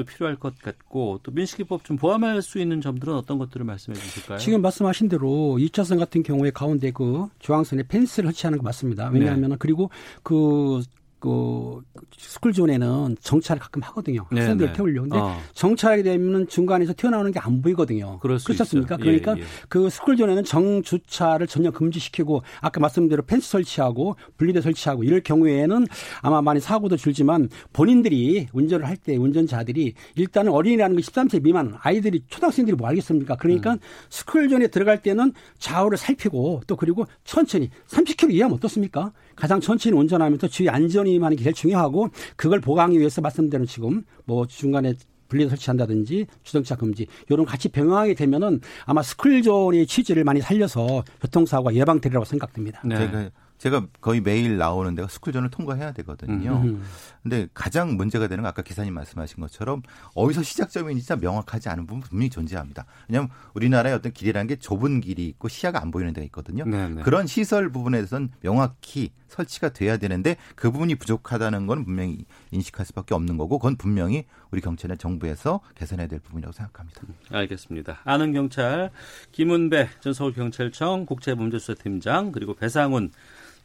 [0.00, 4.38] 또 필요할 것 같고 또 민식이법 좀 포함할 수 있는 점들은 어떤 것들을 말씀해 주실까요?
[4.38, 9.10] 지금 말씀하신 대로 2차선 같은 경우에 가운데 그 중앙선에 펜스를 설치하는 거 맞습니다.
[9.12, 9.56] 왜냐하면 네.
[9.58, 9.90] 그리고
[10.22, 10.82] 그
[11.20, 11.80] 그
[12.16, 14.26] 스쿨존에는 정차를 가끔 하거든요.
[14.32, 14.72] 네, 학생들 네.
[14.72, 15.08] 태우려고.
[15.08, 15.38] 근데 어.
[15.54, 18.18] 정차하게 되면 중간에서 튀어나오는 게 안 보이거든요.
[18.18, 18.96] 그렇지 않습니까?
[19.00, 19.44] 예, 그러니까 예, 예.
[19.68, 25.86] 그 스쿨존에는 정주차를 전혀 금지시키고 아까 말씀대로 펜스 설치하고 분리대 설치하고 이럴 경우에는
[26.20, 32.22] 아마 많이 사고도 줄지만 본인들이 운전을 할 때 운전자들이 일단은 어린이라는 게 13세 미만 아이들이
[32.28, 33.36] 초등학생들이 뭐 알겠습니까?
[33.36, 33.78] 그러니까 음.
[34.10, 39.12] 스쿨존에 들어갈 때는 좌우를 살피고 또 그리고 천천히 30km 이하면 어떻습니까?
[39.36, 44.46] 가장 천천히 운전하면서 주의 안전이 하는 게 제일 중요하고 그걸 보강하기 위해서 말씀드린 지금 뭐
[44.46, 44.94] 중간에
[45.28, 52.24] 분리 설치한다든지 주정차 금지 이런 같이 병행하게 되면은 아마 스쿨존의 취지를 많이 살려서 교통사고가 예방되리라고
[52.24, 52.82] 생각됩니다.
[52.84, 52.98] 네.
[52.98, 56.62] 제가 제가 거의 매일 나오는 데가 스쿨존을 통과해야 되거든요.
[56.64, 56.82] 음.
[57.22, 59.82] 근데 가장 문제가 되는 건 아까 기사님 말씀하신 것처럼
[60.14, 62.86] 어디서 시작점인지 진짜 명확하지 않은 부분 분명히 존재합니다.
[63.06, 66.64] 왜냐하면 우리나라의 어떤 길이라는 게 좁은 길이 있고 시야가 안 보이는 데가 있거든요.
[66.64, 66.88] 네네.
[66.88, 67.02] 네.
[67.02, 73.36] 그런 시설 부분에선 명확히 설치가 돼야 되는데 그 부분이 부족하다는 건 분명히 인식할 수밖에 없는
[73.36, 77.02] 거고 그건 분명히 우리 경찰의 정부에서 개선해야 될 부분이라고 생각합니다.
[77.30, 78.00] 알겠습니다.
[78.04, 78.90] 아는 경찰
[79.32, 83.10] 김은배 전 서울경찰청 국제범죄수사팀장 그리고 배상훈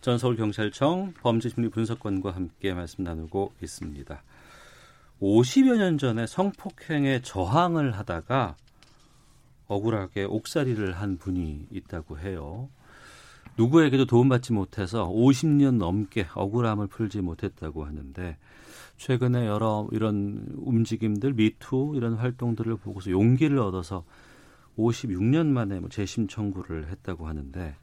[0.02, 4.24] 전 서울경찰청 범죄심리분석관과 함께 말씀 나누고 있습니다.
[5.22, 8.56] 50여 년 전에 성폭행에 저항을 하다가
[9.68, 12.70] 억울하게 옥살이를 한 분이 있다고 해요.
[13.58, 18.38] 누구에게도 도움받지 못해서 50년 넘게 억울함을 풀지 못했다고 하는데
[18.98, 24.04] 최근에 여러 이런 움직임들 미투 이런 활동들을 보고서 용기를 얻어서
[24.78, 27.76] 56년 만에 뭐 재심 청구를 했다고 하는데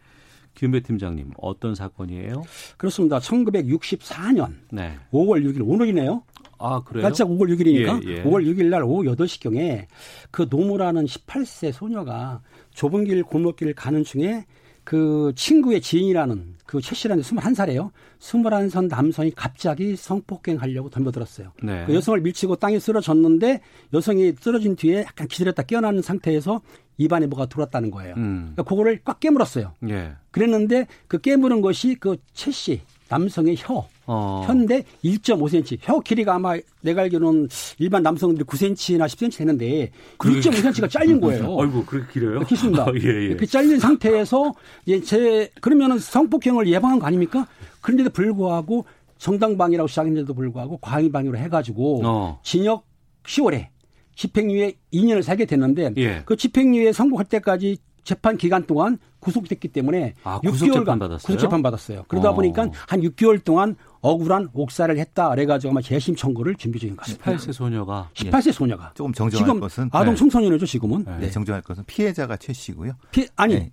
[0.54, 2.42] 김배 팀장님 어떤 사건이에요?
[2.76, 3.18] 그렇습니다.
[3.18, 4.98] 1964년 네.
[5.11, 6.22] 5월 6일 오늘이네요.
[6.58, 7.02] 아, 그래요?
[7.02, 8.22] 날짜 5월 6일이니까 예, 예.
[8.24, 9.87] 5월 6일 날 오후 8시경에
[10.30, 14.44] 그 노무라는 18세 소녀가 좁은 길 골목길을 가는 중에
[14.85, 17.90] 그 친구의 지인이라는 그 최 씨라는 21살이에요.
[18.18, 21.53] 21살 남성이 갑자기 성폭행하려고 덤벼들었어요.
[21.62, 21.85] 네.
[21.87, 23.61] 그 여성을 밀치고 땅에 쓰러졌는데
[23.92, 26.62] 여성이 쓰러진 뒤에 약간 기절했다 깨어나는 상태에서
[26.99, 28.14] 입안에 뭐가 들어왔다는 거예요.
[28.16, 28.53] 음.
[28.55, 29.75] 그러니까 그거를 꽉 깨물었어요.
[29.88, 30.12] 예.
[30.31, 32.81] 그랬는데 그 깨무는 것이 그 최 씨,
[33.12, 34.44] 남성의 혀, 어.
[34.46, 35.79] 혀인데 1.5cm.
[35.83, 37.48] 혀 길이가 아마 내가 알기로는
[37.79, 41.44] 일반 남성들이 9cm나 10cm 되는데 1.5cm가 잘린 거예요.
[41.61, 42.40] 아이고, 그렇게 길어요?
[42.40, 42.85] 그렇습니다.
[42.88, 43.25] 아, 예, 예.
[43.27, 44.55] 이렇게 잘린 상태에서
[44.87, 47.46] 이제 제 그러면은 성폭행을 예방한 거 아닙니까?
[47.83, 48.87] 그런데도 불구하고
[49.18, 52.40] 정당방위라고 시작했는데도 불구하고 과잉방위로 해가지고 어.
[52.42, 52.87] 징역
[53.25, 53.68] 10월에
[54.16, 56.22] 집행유예 2년을 살게 됐는데 예.
[56.25, 61.19] 그 집행유예 선고할 때까지 재판 기간 동안 구속됐기 때문에 아, 6개월간 받았어요?
[61.19, 62.05] 구속 재판 받았어요.
[62.09, 62.35] 그러다 어.
[62.35, 65.31] 보니까 한 6개월 동안 억울한 옥살을 했다.
[65.31, 67.33] 그래가지고 아마 재심 청구를 준비 중인 것 같습니다.
[67.33, 68.53] 18세 소녀가 18세 예.
[68.53, 70.19] 소녀가 조금 정정할 지금 것은 아동 네.
[70.19, 71.05] 청소년이죠 지금은.
[71.05, 71.19] 네.
[71.21, 71.31] 네.
[71.31, 72.95] 정정할 것은 피해자가 최 씨고요.
[73.12, 73.73] 피 아니 네.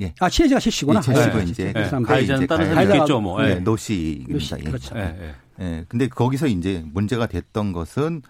[0.00, 0.14] 예.
[0.20, 1.00] 아 피해자가 최 씨구나.
[1.00, 3.42] 최 씨고 이제 가해자는 다른 사람이겠죠 뭐.
[3.42, 3.54] 네.
[3.60, 4.56] 노 씨입니다.
[4.56, 4.96] 노 그렇죠.
[4.96, 5.34] 예.
[5.60, 5.84] 예.
[5.88, 8.20] 근데 거기서 이제 문제가 됐던 것은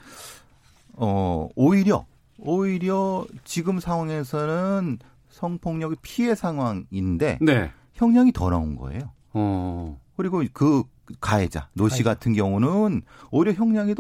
[0.93, 2.07] 어 오히려
[2.39, 4.99] 오히려 지금 상황에서는
[5.31, 7.71] 성폭력의 피해 상황인데 네.
[7.95, 9.13] 형량이 더 나온 거예요.
[9.33, 9.99] 어.
[10.17, 10.83] 그리고 그
[11.21, 13.95] 가해자 노 씨 같은 경우는 오히려 형량이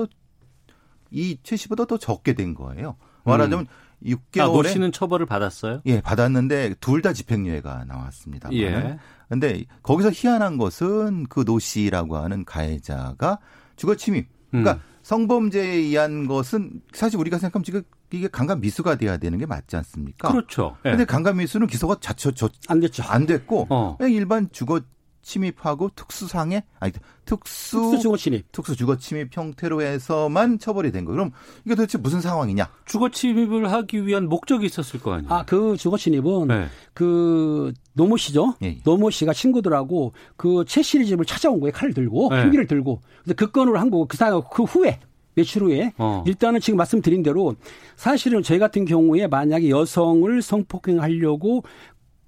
[1.10, 2.96] 더 이 최 씨보다 더 적게 된 거예요.
[3.24, 4.06] 말하자면 음.
[4.06, 5.82] 6개월에 아, 노 씨는 처벌을 받았어요?
[5.86, 8.48] 예, 받았는데 둘 다 집행유예가 나왔습니다.
[8.52, 8.98] 예.
[9.28, 13.38] 근데 거기서 희한한 것은 그 노 씨라고 하는 가해자가
[13.76, 14.28] 주거 침입.
[14.50, 14.80] 그러니까 음.
[15.02, 20.30] 성범죄에 의한 것은 사실 우리가 생각하면 지금 이게 강간 미수가 돼야 되는 게 맞지 않습니까?
[20.30, 20.76] 그렇죠.
[20.84, 20.90] 예.
[20.90, 22.30] 근데 강간 미수는 기소가 자체
[22.68, 23.02] 안 됐죠.
[23.04, 23.96] 안 됐고 어.
[23.98, 24.80] 그냥 일반 주거
[25.22, 26.92] 침입하고 특수상해 아니
[27.26, 31.12] 특수 특수 주거 침입 특수 주거 침입 형태로 해서만 처벌이 된 거.
[31.12, 31.30] 그럼
[31.66, 32.70] 이게 도대체 무슨 상황이냐?
[32.86, 35.32] 주거 침입을 하기 위한 목적이 있었을 거 아니에요.
[35.32, 36.68] 아, 그 주거 침입은 네.
[36.94, 38.54] 그 노모 씨죠.
[38.62, 38.78] 예, 예.
[38.82, 41.72] 노모 씨가 친구들하고 그 최 씨리 집을 찾아온 거예요.
[41.72, 42.42] 칼을 들고 네.
[42.44, 43.02] 흉기를 들고.
[43.22, 45.00] 근데 그 건으로 한 거고 그 사람 그 후에
[45.34, 46.24] 며칠 후에 어.
[46.26, 47.54] 일단은 지금 말씀드린 대로
[47.96, 51.62] 사실은 저희 같은 경우에 만약에 여성을 성폭행하려고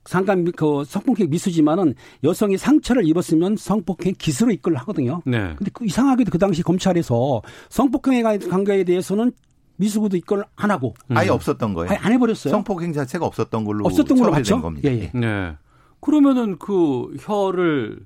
[0.05, 5.23] 상간 그 성폭행 미수지만은 여성이 상처를 입었으면 성폭행 기수로 입건을 하거든요.
[5.25, 5.55] 네.
[5.57, 9.33] 근데 그 이상하게도 그 당시 검찰에서 성폭행에 관 거에 대해서는
[9.77, 11.35] 미수구도 입건을 안 하고 아예 음.
[11.35, 11.91] 없었던 거예요.
[11.91, 12.51] 아예 안 해버렸어요.
[12.51, 14.61] 성폭행 자체가 없었던 걸로 없었던 걸로 봤죠.
[14.61, 14.89] 겁니다.
[14.89, 15.19] 예, 예.
[15.19, 15.57] 네.
[16.01, 18.01] 그러면은 그 혀를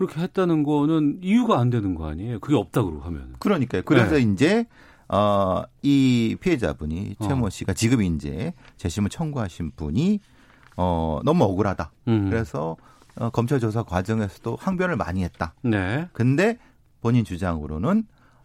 [0.00, 2.40] 그렇게 했다는 거는 이유가 안 되는 거 아니에요?
[2.40, 3.34] 그게 없다고 하면.
[3.38, 3.82] 그러니까요.
[3.84, 4.22] 그래서 네.
[4.22, 4.64] 이제
[5.08, 7.28] 어, 이 피해자분이 어.
[7.28, 10.20] 최모 씨가 지금 이제 재심을 청구하신 분이
[10.78, 11.92] 어, 너무 억울하다.
[12.08, 12.30] 음.
[12.30, 12.78] 그래서
[13.16, 15.52] 어, 검찰 조사 과정에서도 항변을 많이 했다.
[15.60, 16.08] 네.
[16.14, 16.56] 근데
[17.02, 18.04] 본인 주장으로는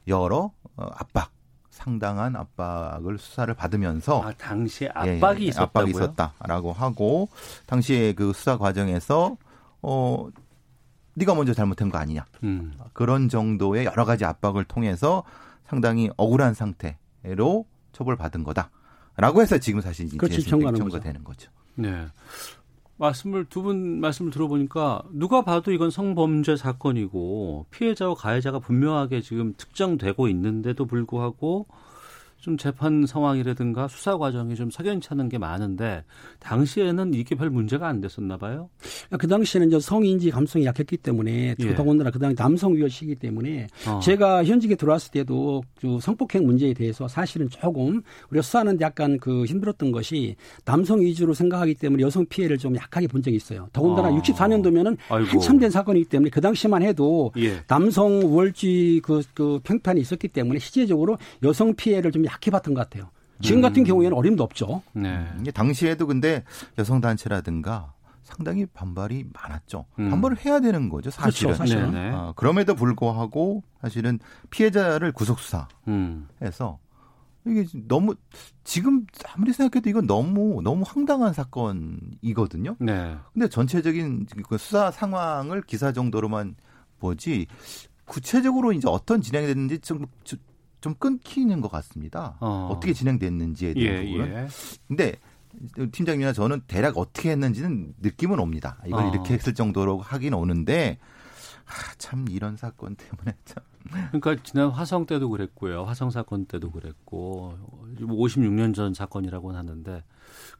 [0.09, 1.31] 여러 어, 압박
[1.69, 5.63] 상당한 압박을 수사를 받으면서 아, 당시에 압박이 예, 예, 있었다고요?
[5.63, 7.29] 압박이 있었다라고 하고
[7.65, 9.37] 당시에 그 수사 과정에서
[9.81, 10.27] 어
[11.15, 12.25] 네가 먼저 잘못한 거 아니냐.
[12.43, 12.73] 음.
[12.93, 15.23] 그런 정도의 여러 가지 압박을 통해서
[15.65, 20.17] 상당히 억울한 상태로 처벌받은 거다라고 해서 지금 사실 이제.
[20.77, 21.49] 청구가 되는 거죠.
[21.75, 22.05] 네.
[22.97, 30.29] 말씀을 두 분 말씀을 들어보니까 누가 봐도 이건 성범죄 사건이고 피해자와 가해자가 분명하게 지금 특정되고
[30.29, 31.67] 있는데도 불구하고
[32.45, 36.03] 좀 재판 상황이라든가 수사 과정이 좀 석연찮은 게 많은데
[36.37, 38.69] 당시에는 이게 별 문제가 안 됐었나 봐요.
[39.17, 41.73] 그 당시에는 이제 성인지 감성이 약했기 때문에 예.
[41.73, 43.99] 더군다나 그 당시 남성 위협시기 때문에 어.
[43.99, 49.91] 제가 현직에 들어왔을 때도 그 성폭행 문제에 대해서 사실은 조금 우리가 수사하는데 약간 그 힘들었던
[49.91, 53.67] 것이 남성 위주로 생각하기 때문에 여성 피해를 좀 약하게 본 적이 있어요.
[53.73, 54.21] 더군다나 어.
[54.21, 55.29] 64년도면은 아이고.
[55.31, 57.63] 한참 된 사건이기 때문에 그 당시만 해도 예.
[57.65, 63.09] 남성 우월주의 그, 그 평판이 있었기 때문에 실제적으로 여성 피해를 좀 약해 봤던 것 같아요.
[63.41, 63.83] 지금 같은 음.
[63.83, 64.81] 경우에는 어림도 없죠.
[64.93, 65.25] 네.
[65.53, 66.43] 당시에도 근데
[66.77, 67.93] 여성단체라든가
[68.23, 69.85] 상당히 반발이 많았죠.
[69.99, 70.09] 음.
[70.09, 71.53] 반발을 해야 되는 거죠, 사실은.
[71.53, 72.13] 그렇죠, 사실은.
[72.13, 74.19] 어, 그럼에도 불구하고 사실은
[74.49, 76.27] 피해자를 구속수사해서 음.
[77.47, 78.15] 이게 너무
[78.63, 82.75] 지금 아무리 생각해도 이건 너무 너무 황당한 사건이거든요.
[82.79, 83.15] 네.
[83.33, 86.55] 근데 전체적인 그 수사 상황을 기사 정도로만
[86.99, 87.45] 보지
[88.05, 90.05] 구체적으로 이제 어떤 진행이 됐는지 좀
[90.81, 92.37] 좀 끊기는 것 같습니다.
[92.39, 92.69] 어.
[92.73, 94.33] 떻게 진행됐는지에 대한 예, 부분은.
[94.33, 94.47] 예.
[94.87, 95.15] 근데
[95.91, 98.77] 팀장님이나 저는 대략 어떻게 했는지는 느낌은 옵니다.
[98.85, 99.09] 이걸 어.
[99.09, 100.97] 이렇게 했을 정도로 하긴 오는데
[101.65, 103.63] 아, 참 이런 사건 때문에 참.
[104.11, 105.83] 그러니까 지난 화성 때도 그랬고요.
[105.83, 107.55] 화성 사건 때도 그랬고
[107.99, 110.03] 56년 전 사건이라고는 하는데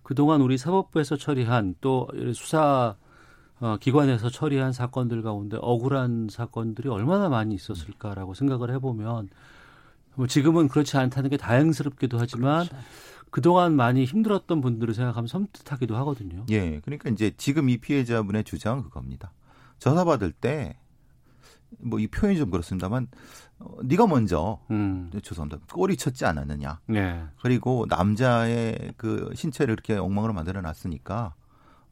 [0.04, 2.96] 그동안 우리 사법부에서 처리한 또 수사
[3.60, 9.30] 어, 기관에서 처리한 사건들 가운데 억울한 사건들이 얼마나 많이 있었을까라고 생각을 해보면
[10.16, 12.86] 뭐 지금은 그렇지 않다는 게 다행스럽기도 하지만 그렇죠.
[13.32, 16.46] 그동안 많이 힘들었던 분들을 생각하면 섬뜩하기도 하거든요.
[16.50, 16.80] 예.
[16.80, 19.32] 그러니까 이제 지금 이 피해자분의 주장은 그겁니다.
[19.80, 20.78] 조사받을 때
[21.80, 23.08] 뭐 이 표현이 좀 그렇습니다만
[23.60, 25.12] 어, 네가 먼저 음.
[25.22, 25.62] 죄송합니다.
[25.74, 26.80] 꼬리 쳤지 않았느냐.
[26.88, 27.24] 네.
[27.42, 31.34] 그리고 남자의 그 신체를 이렇게 엉망으로 만들어 놨으니까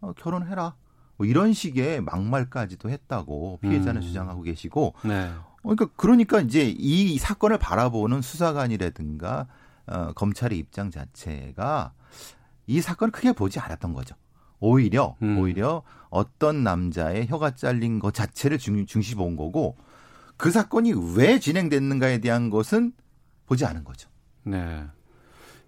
[0.02, 0.76] 어, 결혼해라.
[1.16, 4.06] 뭐 이런 식의 막말까지도 했다고 피해자는 음.
[4.06, 5.32] 주장하고 계시고 네.
[5.64, 9.48] 그러니까 그러니까 이제 이 사건을 바라보는 수사관이라든가
[9.88, 11.94] 어, 검찰의 입장 자체가
[12.68, 14.16] 이 사건을 크게 보지 않았던 거죠.
[14.60, 15.40] 오히려 음.
[15.40, 19.76] 오히려 어떤 남자의 혀가 잘린 것 자체를 중, 중시 본 거고
[20.38, 22.94] 그 사건이 왜 진행됐는가에 대한 것은
[23.46, 24.10] 보지 않은 거죠.
[24.44, 24.86] 네.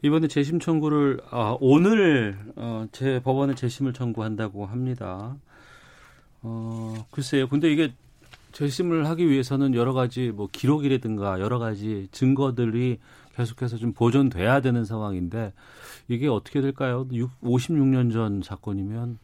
[0.02, 5.36] 이번에 재심 청구를 아, 오늘 어, 제 법원에 재심을 청구한다고 합니다.
[6.42, 7.50] 어, 글쎄요.
[7.50, 7.94] 근데 이게
[8.56, 13.00] 재심을 하기 위해서는 여러 가지 뭐 기록이라든가 여러 가지 증거들이
[13.36, 15.52] 계속해서 좀 보존돼야 되는 상황인데
[16.08, 17.06] 이게 어떻게 될까요?
[17.44, 19.20] 56년 전 사건이면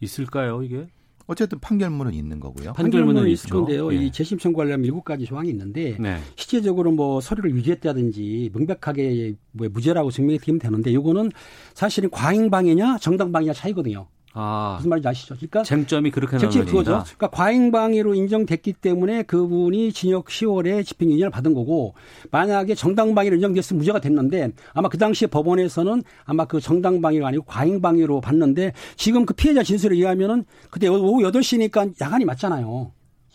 [0.00, 0.86] 있을까요, 이게?
[1.26, 2.72] 어쨌든 판결문은 있는 거고요.
[2.72, 3.92] 판결문은 있을 건데요.
[3.92, 3.96] 예.
[3.96, 6.20] 이 재심 청구하려면 일곱 가지 조항이 있는데 네.
[6.36, 11.30] 실제적으로 뭐 서류를 유지했다든지 명백하게 뭐 무죄라고 증명이 되면 되는데 이거는
[11.74, 14.06] 사실은 과잉방해냐 정당방해냐 차이거든요.
[14.32, 15.34] 아, 무슨 말인지 아시죠?
[15.34, 17.02] 그러니까 쟁점이 그렇게 쟁점이 그거죠.
[17.02, 21.94] 그러니까 과잉방해로 인정됐기 때문에 그분이 징역 10월에 집행 유예를 받은 거고
[22.30, 28.72] 만약에 정당방해로 인정됐으면 무죄가 됐는데 아마 그 당시에 법원에서는 아마 그 정당방해가 아니고 과잉방해로 봤는데
[28.96, 32.92] 지금 그 피해자 진술에 의하면은 그때 오후 8시니까 야간이 맞잖아요.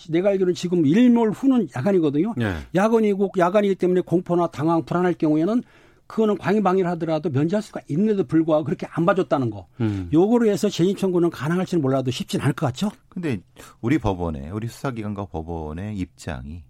[0.10, 2.34] 내가 알기로는 지금 일몰 후는 야간이거든요.
[2.38, 2.54] 네.
[2.74, 5.64] 야간이고 야간이기 때문에 공포나 당황, 불안할 경우에는
[6.08, 9.68] 그거는 광의방위를 하더라도 면제할 수가 있는데도 불구하고 그렇게 안 봐줬다는 거.
[9.80, 10.10] 음.
[10.14, 12.92] 요거로 해서 재임 청구는 가능할지는 몰라도 쉽진 않을 것 같죠?
[13.10, 13.40] 근데
[13.82, 16.64] 우리 법원에 우리 수사기관과 법원의 입장이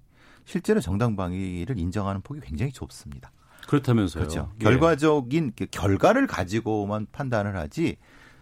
[0.45, 3.31] 실제로 정당방위를 인정하는 폭이 굉장히 좁습니다.
[3.67, 4.23] 그렇다면서요.
[4.23, 4.51] 그렇죠.
[4.61, 4.63] 예.
[4.63, 7.97] 결과적인 그 결과를 가지고만 판단을 하지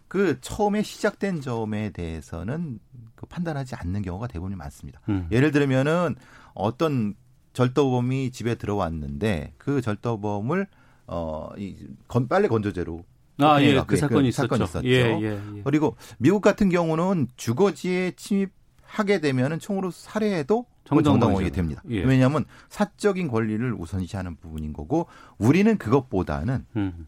[0.08, 2.80] 그 처음에 시작된 점에 대해서는
[3.16, 5.00] 그 판단하지 않는 경우가 대부분 많습니다.
[5.10, 5.28] 음.
[5.32, 6.16] 예를 들면은
[6.54, 7.16] 어떤
[7.54, 10.68] 절도범이 집에 들어왔는데 그 절도범을
[11.08, 11.76] 어, 이
[12.08, 13.04] 건, 빨래 건조제로
[13.40, 14.44] 아, 예, 그, 그 사건이 있었죠.
[14.44, 14.88] 사건이 있었죠.
[14.88, 15.62] 예, 예, 예.
[15.64, 21.82] 그리고 미국 같은 경우는 주거지에 침입하게 되면은 총으로 살해해도 정당방위 됩니다.
[21.90, 22.04] 예.
[22.04, 27.08] 왜냐하면 사적인 권리를 우선시하는 부분인 거고 우리는 그것보다는 음.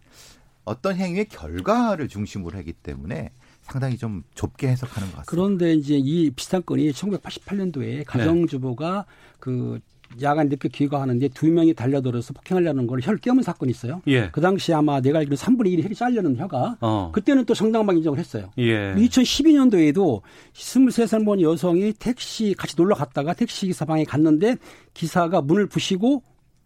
[0.64, 3.32] 어떤 행위의 결과를 중심으로 하기 때문에
[3.62, 5.24] 상당히 좀 좁게 해석하는 것 같습니다.
[5.26, 9.36] 그런데 이제 이 비슷한 건이 1988년도에 가정주부가 네.
[9.40, 9.80] 그
[10.22, 14.02] 야간 늦게 귀가하는데 두 명이 달려들어서 폭행하려는 걸 혀를 깨문 사건이 있어요.
[14.08, 14.30] 예.
[14.32, 17.12] 그 당시 아마 내가 알기로 3분의 1이 혈이 잘려는 혀가 어.
[17.14, 18.50] 그때는 또 정당방 인정을 했어요.
[18.58, 18.94] 예.
[18.96, 20.22] 2012년도에도
[20.54, 24.58] 23살 먹은 여성이 택시 같이 놀러 갔다가 택시 기사 방에 갔는데
[24.94, 26.24] 기사가 문을 부시고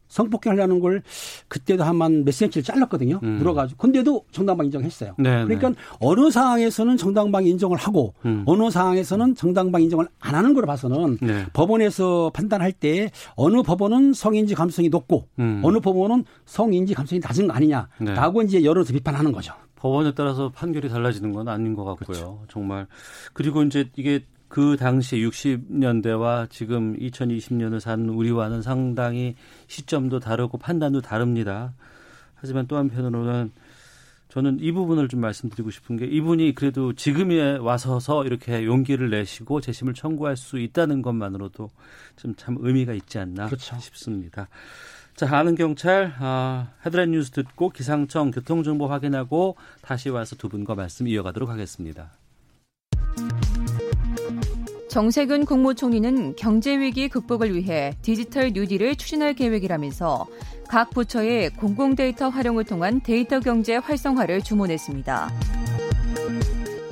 [0.10, 1.02] 성폭행하려는 걸
[1.48, 3.20] 그때도 한몇 센치를 잘랐거든요.
[3.24, 3.38] 음.
[3.38, 3.78] 물어가지고.
[3.78, 5.16] 근데도 정당방 인정했어요.
[5.18, 5.76] 네, 그러니까 네.
[6.00, 8.44] 어느 상황에서는 정당방 인정을 하고 음.
[8.46, 11.46] 어느 상황에서는 정당방 인정을 안 하는 걸로 봐서는 네.
[11.54, 15.62] 법원에서 판단할 때 어느 법원은 성인지 감성이 높고 음.
[15.64, 18.46] 어느 법원은 성인지 감성이 낮은 거 아니냐라고 네.
[18.46, 19.54] 이제 여론에서 비판하는 거죠.
[19.76, 22.06] 법원에 따라서 판결이 달라지는 건 아닌 것 같고요.
[22.06, 22.44] 그렇죠.
[22.50, 22.88] 정말
[23.34, 29.36] 그리고 이제 이게 그 당시 60년대와 지금 2020년을 산 우리와는 상당히
[29.68, 31.74] 시점도 다르고 판단도 다릅니다.
[32.36, 33.52] 하지만 또 한편으로는
[34.30, 39.94] 저는 이 부분을 좀 말씀드리고 싶은 게 이분이 그래도 지금에 와서서 이렇게 용기를 내시고 재심을
[39.96, 41.70] 청구할 수 있다는 것만으로도
[42.18, 43.80] 좀 참 의미가 있지 않나 그렇죠.
[43.80, 44.48] 싶습니다.
[45.16, 51.08] 자, 아는 경찰 아, 헤드라인 뉴스 듣고 기상청 교통정보 확인하고 다시 와서 두 분과 말씀
[51.08, 52.12] 이어가도록 하겠습니다.
[54.90, 60.26] 정세균 국무총리는 경제위기 극복을 위해 디지털 뉴딜을 추진할 계획이라면서
[60.68, 65.32] 각 부처의 공공데이터 활용을 통한 데이터 경제 활성화를 주문했습니다.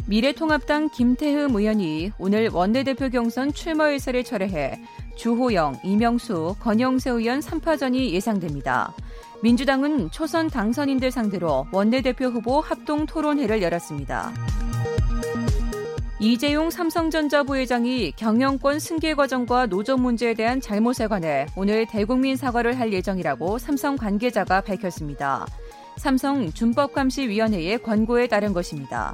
[0.06, 4.80] 미래통합당 김태흠 의원이 오늘 원내대표 경선 출마 의사를 철회해
[5.16, 8.94] 주호영, 이명수, 권영세 의원 3파전이 예상됩니다.
[9.42, 14.32] 민주당은 초선 당선인들 상대로 원내대표 후보 합동 토론회를 열었습니다.
[16.20, 22.92] 이재용 삼성전자 부회장이 경영권 승계 과정과 노조 문제에 대한 잘못에 관해 오늘 대국민 사과를 할
[22.92, 25.46] 예정이라고 삼성 관계자가 밝혔습니다.
[25.98, 29.14] 삼성 준법감시위원회의 권고에 따른 것입니다.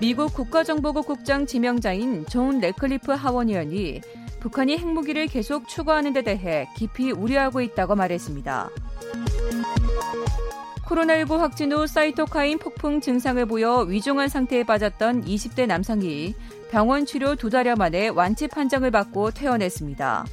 [0.00, 4.00] 미국 국가정보국 국장 지명자인 존 랫클리프 하원 의원이
[4.40, 8.70] 북한이 핵무기를 계속 추구하는 데 대해 깊이 우려하고 있다고 말했습니다.
[10.88, 16.34] 코로나19 확진 후 사이토카인 폭풍 증상을 보여 위중한 상태에 빠졌던 20대 남성이
[16.70, 20.24] 병원 치료 두 달여 만에 완치 판정을 받고 퇴원했습니다.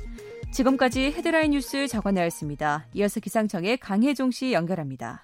[0.52, 2.86] 지금까지 헤드라인 뉴스 정원나였습니다.
[2.94, 5.24] 이어서 기상청의 강혜종 씨 연결합니다.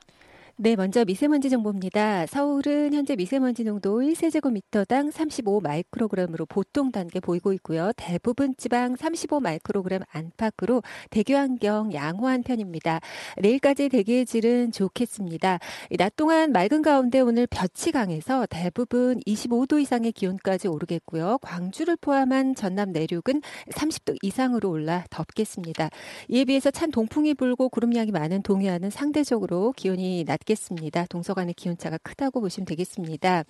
[0.58, 2.28] 네, 먼저 미세먼지 정보입니다.
[2.28, 7.92] 서울은 현재 미세먼지 농도 1세제곱미터당 35 마이크로그램으로 보통 단계 보이고 있고요.
[7.96, 13.00] 대부분 지방 35 마이크로그램 안팎으로 대기 환경 양호한 편입니다.
[13.40, 15.60] 내일까지 대기의 질은 좋겠습니다.
[15.98, 21.40] 낮 동안 맑은 가운데 오늘 볕이 강해서 대부분 25도 이상의 기온까지 오르겠고요.
[21.42, 25.90] 광주를 포함한 전남 내륙은 30도 이상으로 올라 덥겠습니다.
[26.28, 31.06] 이에 비해서 찬 동풍이 불고 구름량이 많은 동해안은 상대적으로 기온이 낮게 있겠습니다.
[31.06, 33.44] 동서간의 기온차가 크다고 보시면 되겠습니다.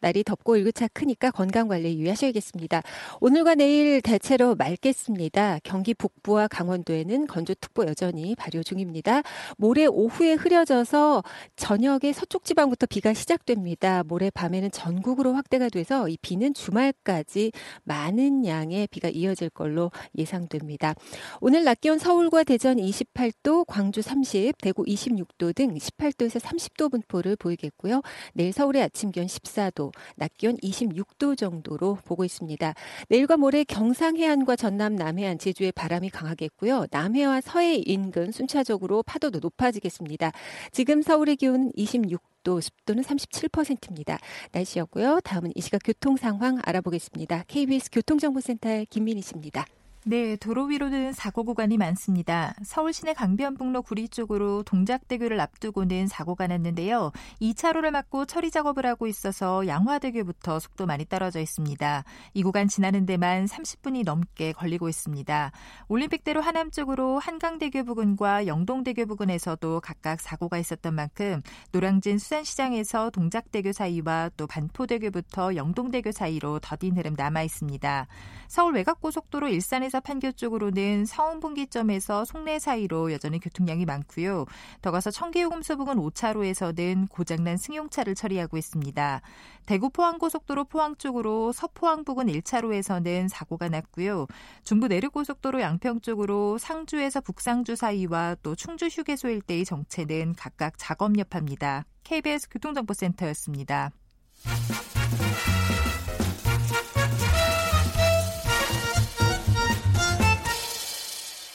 [0.00, 2.82] 날이 덥고 일교차 크니까 건강 관리 유의하셔야겠습니다.
[3.20, 5.60] 오늘과 내일 대체로 맑겠습니다.
[5.62, 9.22] 경기 북부와 강원도에는 건조특보 여전히 발효 중입니다.
[9.56, 11.22] 모레 오후에 흐려져서
[11.56, 14.02] 저녁에 서쪽 지방부터 비가 시작됩니다.
[14.04, 17.52] 모레 밤에는 전국으로 확대가 돼서 이 비는 주말까지
[17.84, 20.94] 많은 양의 비가 이어질 걸로 예상됩니다.
[21.40, 27.34] 오늘 낮 기온 서울과 대전 28도, 광주 30, 대구 26도 등 18도 에서 30도 분포를
[27.34, 28.02] 보이겠고요.
[28.34, 32.74] 내일 서울의 아침 기온 14도, 낮 기온 26도 정도로 보고 있습니다.
[33.08, 36.86] 내일과 모레 경상 해안과 전남 남해안 제주에 바람이 강하겠고요.
[36.92, 40.30] 남해와 서해 인근 순차적으로 파도도 높아지겠습니다.
[40.70, 44.18] 지금 서울의 기온은 26도, 습도는 37%입니다.
[44.52, 45.20] 날씨였고요.
[45.24, 47.44] 다음은 이 시각 교통 상황 알아보겠습니다.
[47.48, 49.66] KBS 교통정보센터의 김민희 씨입니다.
[50.06, 52.54] 네, 도로 위로는 사고 구간이 많습니다.
[52.64, 57.12] 서울 시내 강변북로 구리 쪽으로 동작대교를 앞두고는 사고가 났는데요.
[57.42, 62.04] 2차로를 막고 처리 작업을 하고 있어서 양화대교부터 속도 많이 떨어져 있습니다.
[62.32, 65.52] 이 구간 지나는 데만 30분이 넘게 걸리고 있습니다.
[65.88, 74.30] 올림픽대로 하남 쪽으로 한강대교 부근과 영동대교 부근에서도 각각 사고가 있었던 만큼 노량진 수산시장에서 동작대교 사이와
[74.38, 78.06] 또 반포대교부터 영동대교 사이로 더딘 흐름 남아 있습니다.
[78.48, 84.46] 서울 외곽고속도로 일산에 서울에서 판교 쪽으로는 서운분기점에서 송내 사이로 여전히 교통량이 많고요.
[84.80, 89.20] 더 가서 청계요금소 부근 5차로에서는 고장난 승용차를 처리하고 있습니다.
[89.66, 94.26] 대구 포항고속도로 포항 쪽으로 서포항 부근 1차로에서는 사고가 났고요.
[94.64, 101.84] 중부 내륙고속도로 양평 쪽으로 상주에서 북상주 사이와 또 충주 휴게소 일대의 정체는 각각 작업 여파입니다.
[102.04, 103.90] KBS 교통정보센터였습니다.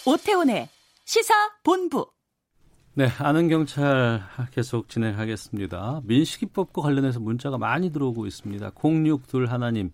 [0.06, 0.70] 오태훈의
[1.06, 2.08] 시사 본부.
[2.94, 6.02] 네, 아는 경찰 계속 진행하겠습니다.
[6.06, 8.72] 민식이법과 관련해서 문자가 많이 들어오고 있습니다.
[8.76, 9.92] 062 하나님,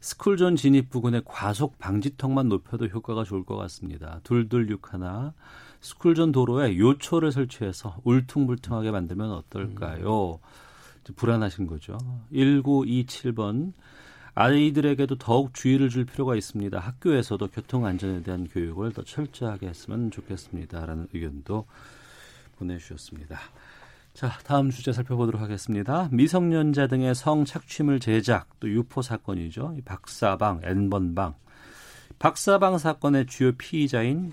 [0.00, 4.20] 스쿨존 진입 부근에 과속 방지턱만 높여도 효과가 좋을 것 같습니다.
[4.24, 5.34] 2261 하나,
[5.80, 10.40] 스쿨존 도로에 요초를 설치해서 울퉁불퉁하게 만들면 어떨까요?
[10.42, 11.14] 음.
[11.16, 11.98] 불안하신 거죠.
[12.32, 13.72] 1927번
[14.34, 16.78] 아이들에게도 더욱 주의를 줄 필요가 있습니다.
[16.78, 21.66] 학교에서도 교통 안전에 대한 교육을 더 철저하게 했으면 좋겠습니다라는 의견도
[22.58, 23.38] 보내주셨습니다.
[24.14, 26.08] 자, 다음 주제 살펴보도록 하겠습니다.
[26.12, 29.76] 미성년자 등의 성 착취물 제작 또 유포 사건이죠.
[29.84, 31.34] 박사방, N번방.
[32.18, 34.32] 박사방 사건의 주요 피의자인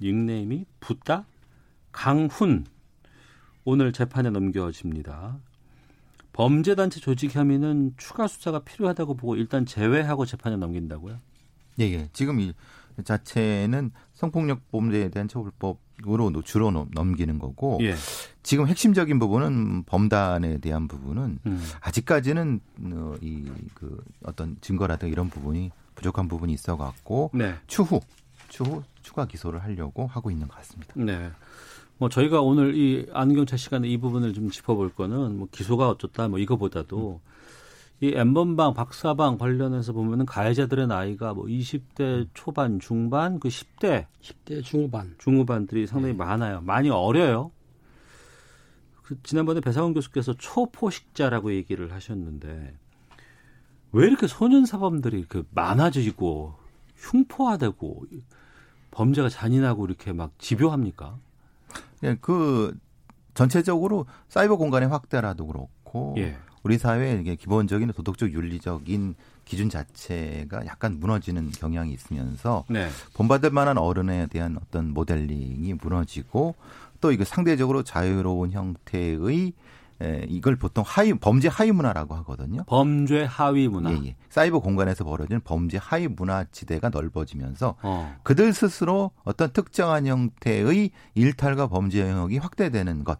[0.00, 1.26] 닉네임이 붓다
[1.92, 2.64] 강훈
[3.64, 5.38] 오늘 재판에 넘겨집니다.
[6.36, 11.18] 범죄단체 조직 혐의는 추가 수사가 필요하다고 보고 일단 제외하고 재판에 넘긴다고요?
[11.80, 12.08] 예, 예.
[12.12, 12.52] 지금 이
[13.02, 17.94] 자체는 성폭력 범죄에 대한 처벌법으로 주로 넘기는 거고 예.
[18.42, 21.62] 지금 핵심적인 부분은 범단에 대한 부분은 음.
[21.80, 22.60] 아직까지는
[22.92, 27.54] 어, 이그 어떤 증거라든 이런 부분이 부족한 부분이 있어 갖고 네.
[27.66, 28.00] 추후
[28.48, 30.92] 추후 추가 기소를 하려고 하고 있는 것 같습니다.
[30.96, 31.30] 네.
[31.98, 36.38] 뭐 저희가 오늘 이 안경차 시간에 이 부분을 좀 짚어볼 거는 뭐 기소가 어쩌다 뭐
[36.38, 37.36] 이거보다도 음.
[38.00, 45.14] 이 엠번방, 박사방 관련해서 보면은 가해자들의 나이가 뭐 20대 초반, 중반, 그 10대, 10대 중후반,
[45.16, 46.18] 중후반들이 상당히 네.
[46.18, 46.60] 많아요.
[46.60, 47.52] 많이 어려요.
[49.02, 52.74] 그 지난번에 배상훈 교수께서 초포식자라고 얘기를 하셨는데
[53.92, 56.54] 왜 이렇게 소년 사범들이 그 많아지고
[56.96, 58.04] 흉포화되고
[58.90, 61.18] 범죄가 잔인하고 이렇게 막 집요합니까?
[62.02, 62.76] 예, 그
[63.34, 66.36] 전체적으로 사이버 공간의 확대라도 그렇고 예.
[66.62, 72.88] 우리 사회의 이게 기본적인 도덕적 윤리적인 기준 자체가 약간 무너지는 경향이 있으면서 네.
[73.14, 76.56] 본받을 만한 어른에 대한 어떤 모델링이 무너지고
[77.00, 79.52] 또 이거 상대적으로 자유로운 형태의
[80.02, 82.64] 에, 이걸 보통 하위 범죄 하위 문화라고 하거든요.
[82.66, 83.92] 범죄 하위 문화.
[83.92, 84.16] 예, 예.
[84.28, 88.16] 사이버 공간에서 벌어지는 범죄 하위 문화 지대가 넓어지면서 어.
[88.22, 93.18] 그들 스스로 어떤 특정한 형태의 일탈과 범죄 영역이 확대되는 것.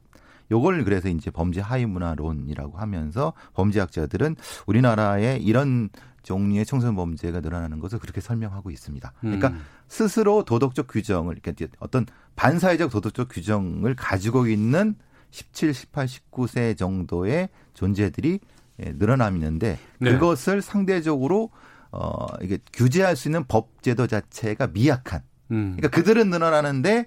[0.50, 5.88] 요걸 그래서 이제 범죄 하위 문화론이라고 하면서 범죄학자들은 우리나라에 이런
[6.22, 9.12] 종류의 청소년 범죄가 늘어나는 것을 그렇게 설명하고 있습니다.
[9.20, 9.62] 그러니까 음.
[9.88, 12.04] 스스로 도덕적 규정을 그러니까 어떤
[12.34, 14.96] 반사회적 도덕적 규정을 가지고 있는
[15.30, 18.40] 17, 18, 19세 정도의 존재들이
[18.84, 20.12] 예, 늘어나는데 네.
[20.12, 21.50] 그것을 상대적으로
[21.92, 25.22] 어 이게 규제할 수 있는 법 제도 자체가 미약한.
[25.50, 25.76] 음.
[25.76, 27.06] 그러니까 그들은 늘어나는데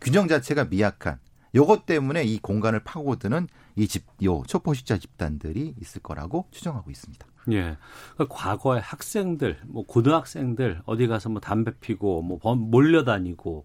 [0.00, 1.18] 규정 자체가 미약한.
[1.54, 7.26] 요것 때문에 이 공간을 파고드는 이 집, 요 초포식자 집단들이 있을 거라고 추정하고 있습니다.
[7.52, 7.76] 예.
[8.14, 13.64] 그러니까 과거에 학생들, 뭐 고등학생들 어디 가서 뭐 담배 피고 뭐 몰려다니고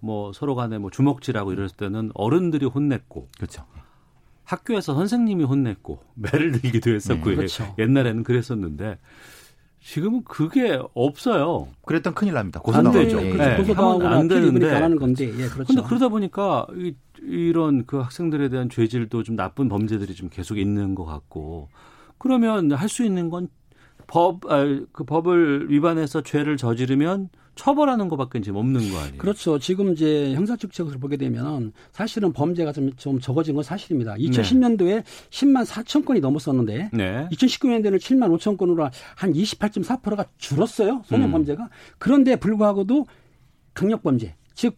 [0.00, 3.64] 뭐 서로 간에 뭐 주먹질하고 이랬을 때는 어른들이 혼냈고 그렇죠.
[4.44, 7.74] 학교에서 선생님이 혼냈고 매를 들기도 했었고 네, 그렇죠.
[7.78, 8.98] 옛날에는 그랬었는데
[9.80, 11.68] 지금은 그게 없어요.
[11.84, 12.60] 그랬던 큰일 납니다.
[12.60, 13.20] 고소 나오죠.
[13.20, 13.56] 네, 네.
[13.56, 14.74] 고소당하고 안 되는데.
[14.74, 15.26] 안 건데.
[15.28, 15.64] 예, 그렇죠.
[15.64, 20.94] 근데 그러다 보니까 이, 이런 그 학생들에 대한 죄질도 좀 나쁜 범죄들이 좀 계속 있는
[20.96, 21.68] 것 같고
[22.18, 23.48] 그러면 할 수 있는 건
[24.08, 29.18] 법, 아, 그 법을 위반해서 죄를 저지르면 처벌하는 것밖에 지금 없는 거 아니에요?
[29.18, 29.58] 그렇죠.
[29.58, 34.14] 지금 이제 형사측책을 보게 되면 사실은 범죄가 좀, 좀 적어진 건 사실입니다.
[34.14, 35.02] 2010년도에 네.
[35.30, 37.28] 10만 4천 건이 넘었었는데 네.
[37.32, 41.02] 2019년도에는 7만 5천 건으로 한 28.4%가 줄었어요.
[41.06, 41.32] 소년 음.
[41.32, 41.68] 범죄가.
[41.98, 43.06] 그런데 불구하고도
[43.74, 44.76] 강력 범죄, 즉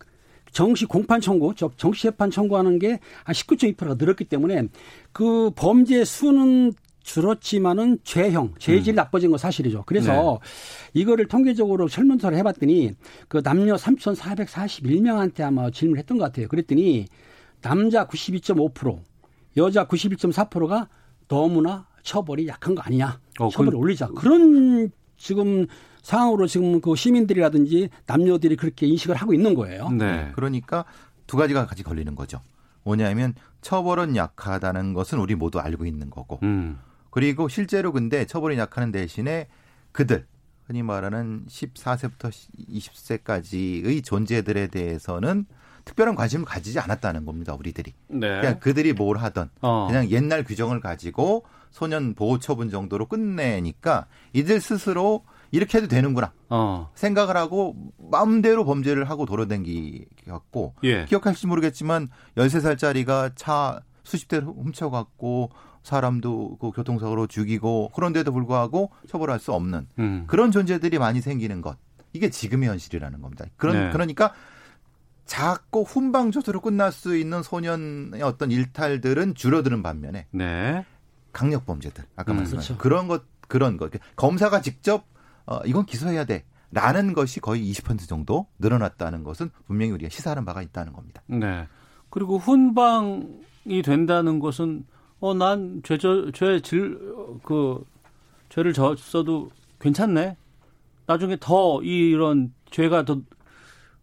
[0.50, 4.68] 정시 공판 청구, 즉 정시 재판 청구하는 게 한 19.2%가 늘었기 때문에
[5.12, 6.72] 그 범죄 수는
[7.08, 8.96] 줄었지만은 죄형, 죄질이 음.
[8.96, 9.84] 나빠진 건 사실이죠.
[9.86, 10.40] 그래서
[10.92, 11.00] 네.
[11.00, 12.92] 이거를 통계적으로 설문조사를 해봤더니
[13.28, 16.48] 그 남녀 3,441명한테 아마 질문을 했던 것 같아요.
[16.48, 17.06] 그랬더니
[17.62, 19.00] 남자 92.5%,
[19.56, 20.88] 여자 91.4%가
[21.28, 23.18] 너무나 처벌이 약한 거 아니냐.
[23.40, 23.78] 어, 처벌을 그...
[23.78, 24.08] 올리자.
[24.08, 25.66] 그런 지금
[26.02, 29.88] 상황으로 지금 그 시민들이라든지 남녀들이 그렇게 인식을 하고 있는 거예요.
[29.90, 30.30] 네.
[30.34, 30.84] 그러니까
[31.26, 32.40] 두 가지가 같이 걸리는 거죠.
[32.84, 36.78] 뭐냐면 처벌은 약하다는 것은 우리 모두 알고 있는 거고 음.
[37.10, 39.48] 그리고 실제로 근데 처벌이 약하는 대신에
[39.92, 40.26] 그들
[40.66, 42.30] 흔히 말하는 14세부터
[42.70, 45.46] 20세까지의 존재들에 대해서는
[45.86, 47.54] 특별한 관심을 가지지 않았다는 겁니다.
[47.54, 47.94] 우리들이.
[48.08, 48.40] 네.
[48.40, 49.86] 그냥 그들이 뭘 하던 어.
[49.86, 56.90] 그냥 옛날 규정을 가지고 소년 보호 처분 정도로 끝내니까 이들 스스로 이렇게 해도 되는구나 어.
[56.94, 61.06] 생각을 하고 마음대로 범죄를 하고 돌아다니겠고 예.
[61.06, 65.50] 기억할지 모르겠지만 13살짜리가 차 수십 대를 훔쳐갔고
[65.88, 70.24] 사람도 그 교통사고로 죽이고 그런데도 불구하고 처벌할 수 없는 음.
[70.26, 71.78] 그런 존재들이 많이 생기는 것.
[72.12, 73.46] 이게 지금의 현실이라는 겁니다.
[73.56, 73.90] 그런 네.
[73.90, 74.34] 그러니까
[75.24, 80.84] 작고 훈방조서로 끝날 수 있는 소년의 어떤 일탈들은 줄어드는 반면에 네.
[81.32, 82.82] 강력 범죄들 아까 음, 말씀하신 그렇죠.
[82.82, 85.06] 그런 것 그런 것 검사가 직접
[85.46, 86.44] 어 이건 기소해야 돼.
[86.70, 91.22] 라는 것이 거의 20% 정도 늘어났다는 것은 분명히 우리가 시사하는 바가 있다는 겁니다.
[91.26, 91.66] 네.
[92.10, 94.84] 그리고 훈방이 된다는 것은
[95.20, 96.98] 어, 난 죄, 죄, 질,
[97.42, 97.84] 그,
[98.48, 99.50] 죄를 졌어도
[99.80, 100.36] 괜찮네.
[101.06, 103.20] 나중에 더 이런 죄가 더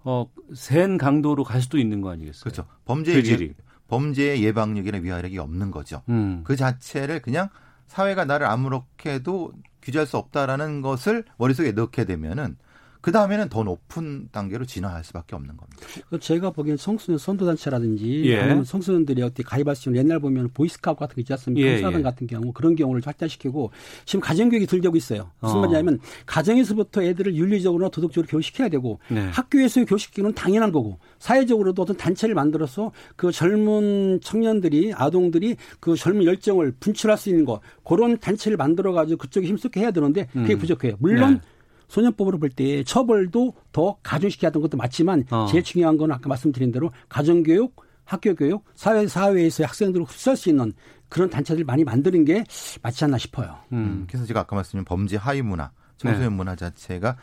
[0.03, 2.43] 어, 센 강도로 갈 수도 있는 거 아니겠어요?
[2.43, 2.65] 그렇죠.
[2.85, 3.53] 범죄 예,
[3.87, 6.01] 범죄 예방력이나 위화력이 없는 거죠.
[6.09, 6.41] 음.
[6.43, 7.49] 그 자체를 그냥
[7.87, 9.51] 사회가 나를 아무렇게 도
[9.81, 12.57] 규제할 수 없다라는 것을 머릿속에 넣게 되면은
[13.05, 16.17] 그 다음에는 더 높은 단계로 진화할 수밖에 없는 겁니다.
[16.19, 18.39] 제가 보기엔 청소년 선도단체라든지 예.
[18.39, 21.67] 아니면 청소년들이 어떻게 가입할 수 있는 옛날 보면 보이스카우트 같은 거 있지 않습니까?
[21.67, 22.03] 예, 사단 예.
[22.03, 23.69] 같은 경우 그런 경우를 확대시키고
[24.05, 25.29] 지금 가정교육이 들려고 있어요.
[25.39, 25.61] 무슨 어.
[25.61, 29.29] 말이냐면 가정에서부터 애들을 윤리적으로 도덕적으로 교육시켜야 되고 네.
[29.31, 36.73] 학교에서 교육시키는 당연한 거고 사회적으로도 어떤 단체를 만들어서 그 젊은 청년들이 아동들이 그 젊은 열정을
[36.79, 40.57] 분출할 수 있는 거 그런 단체를 만들어 가지고 그쪽에 힘쓰게 해야 되는데 그게 음.
[40.57, 40.95] 부족해요.
[40.97, 41.54] 물론 네.
[41.87, 45.47] 소년법으로 볼 때 처벌도 더 가중시켜야 하는 것도 맞지만 어.
[45.49, 47.75] 제일 중요한 건 아까 말씀드린 대로 가정교육,
[48.05, 50.73] 학교 교육, 사회 사회에서 학생들을 흡수할 수 있는
[51.09, 52.43] 그런 단체들 많이 만드는 게
[52.81, 53.57] 맞지 않나 싶어요.
[53.71, 53.77] 음.
[53.77, 54.07] 음.
[54.07, 56.35] 그래서 제가 아까 말씀드린 범죄 하위 문화, 청소년 네.
[56.35, 57.17] 문화 자체가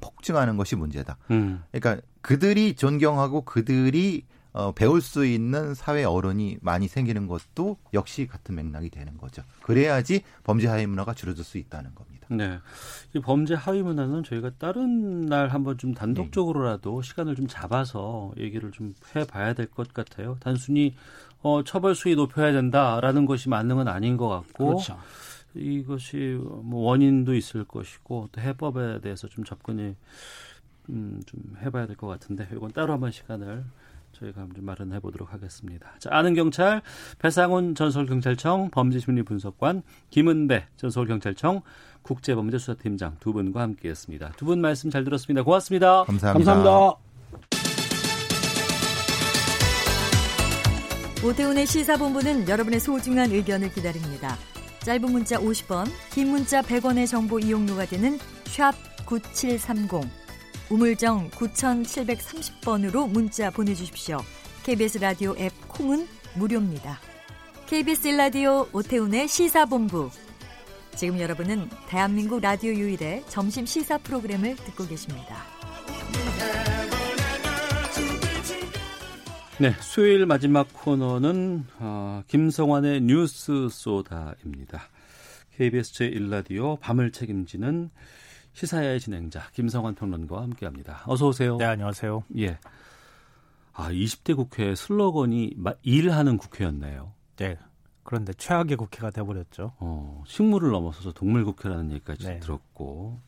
[0.00, 1.16] 폭증하는 것이 문제다.
[1.30, 1.62] 음.
[1.72, 8.54] 그러니까 그들이 존경하고 그들이 어, 배울 수 있는 사회 어른이 많이 생기는 것도 역시 같은
[8.54, 9.42] 맥락이 되는 거죠.
[9.62, 12.13] 그래야지 범죄 하위 문화가 줄어들 수 있다는 겁니다.
[12.28, 12.58] 네.
[13.14, 17.08] 이 범죄 하위 문화는 저희가 다른 날 한번 좀 단독적으로라도 네.
[17.08, 20.36] 시간을 좀 잡아서 얘기를 좀 해봐야 될 것 같아요.
[20.40, 20.94] 단순히
[21.42, 24.66] 어, 처벌 수위 높여야 된다라는 것이 맞는 건 아닌 것 같고.
[24.66, 24.98] 그렇죠.
[25.54, 29.94] 이것이 뭐 원인도 있을 것이고 또 해법에 대해서 좀 접근이
[30.90, 33.64] 음, 좀 해봐야 될 것 같은데 이건 따로 한번 시간을
[34.14, 35.90] 저희가 좀 마련해 보도록 하겠습니다.
[35.98, 36.82] 자, 아는 경찰
[37.18, 41.62] 배상훈 전서울경찰청 범죄심리 분석관 김은배 전서울경찰청
[42.02, 44.32] 국제범죄수사팀장 두 분과 함께했습니다.
[44.36, 45.42] 두 분 말씀 잘 들었습니다.
[45.42, 46.04] 고맙습니다.
[46.04, 46.54] 감사합니다.
[46.54, 46.98] 감사합니다.
[51.24, 54.36] 오태훈의 시사본부는 여러분의 소중한 의견을 기다립니다.
[54.80, 58.74] 짧은 문자 50원, 긴 문자 100원의 정보 이용료가 되는 샵
[59.06, 60.23] 9730.
[60.70, 64.18] 우물정 9730번으로 문자 보내주십시오.
[64.64, 66.06] KBS 라디오 앱 콩은
[66.36, 66.98] 무료입니다.
[67.66, 70.10] KBS 라디오 오태훈의 시사본부.
[70.96, 75.36] 지금 여러분은 대한민국 라디오 유일의 점심 시사 프로그램을 듣고 계십니다.
[79.58, 84.88] 네, 수요일 마지막 코너는 어, 김성환의 뉴스 소다입니다.
[85.56, 87.90] KBS 제1라디오 밤을 책임지는
[88.54, 91.02] 시사야의 진행자 김성환 평론가와 함께합니다.
[91.06, 91.56] 어서 오세요.
[91.56, 92.24] 네, 안녕하세요.
[92.38, 92.58] 예.
[93.72, 97.12] 아, 20대 국회 슬로건이 일하는 국회였네요.
[97.36, 97.58] 네.
[98.04, 99.72] 그런데 최악의 국회가 돼버렸죠.
[99.78, 102.38] 어, 식물을 넘어서서 동물 국회라는 얘기까지 네.
[102.38, 103.18] 들었고.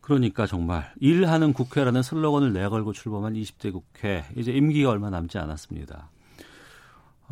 [0.00, 6.10] 그러니까 정말 일하는 국회라는 슬로건을 내걸고 출범한 20대 국회 이제 임기가 얼마 남지 않았습니다.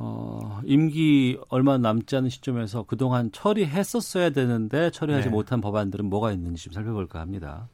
[0.00, 5.30] 어, 임기 얼마 남지 않은 시점에서 그동안 처리했었어야 되는데 처리하지 네.
[5.30, 7.68] 못한 법안들은 뭐가 있는지 좀 살펴볼까 합니다.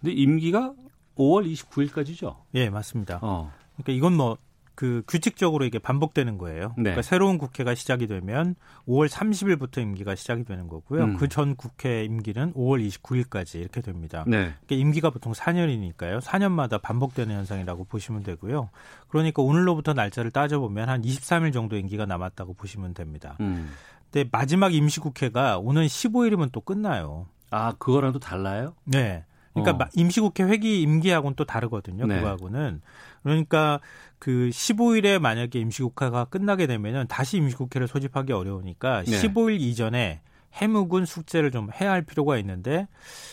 [0.00, 0.74] 근데 임기가
[1.16, 2.34] 5월 29일까지죠?
[2.54, 3.20] 예, 맞습니다.
[3.22, 3.52] 어.
[3.76, 4.38] 그러니까 이건 뭐
[4.74, 6.74] 그 규칙적으로 이게 반복되는 거예요.
[6.76, 6.82] 네.
[6.84, 8.56] 그러니까 새로운 국회가 시작이 되면
[8.88, 11.04] 5월 30일부터 임기가 시작이 되는 거고요.
[11.04, 11.16] 음.
[11.16, 14.24] 그전 국회 임기는 5월 29일까지 이렇게 됩니다.
[14.26, 14.52] 네.
[14.66, 16.20] 그러니까 임기가 보통 4년이니까요.
[16.20, 18.70] 4년마다 반복되는 현상이라고 보시면 되고요.
[19.08, 23.36] 그러니까 오늘로부터 날짜를 따져보면 한 23일 정도 임기가 남았다고 보시면 됩니다.
[23.40, 23.70] 음.
[24.10, 27.26] 근데 마지막 임시국회가 오는 15일이면 또 끝나요.
[27.50, 28.74] 아, 그거랑 도 달라요?
[28.84, 29.24] 네.
[29.54, 29.88] 그러니까 어.
[29.94, 32.06] 임시국회 회기 임기하고는 또 다르거든요.
[32.06, 32.16] 네.
[32.16, 32.80] 그거하고는.
[33.22, 33.80] 그러니까
[34.18, 39.10] 그 15일에 만약에 임시국회가 끝나게 되면은 다시 임시국회를 소집하기 어려우니까 네.
[39.12, 40.20] 15일 이전에
[40.54, 42.86] 해묵은 숙제를 좀 해야 할 필요가 있는데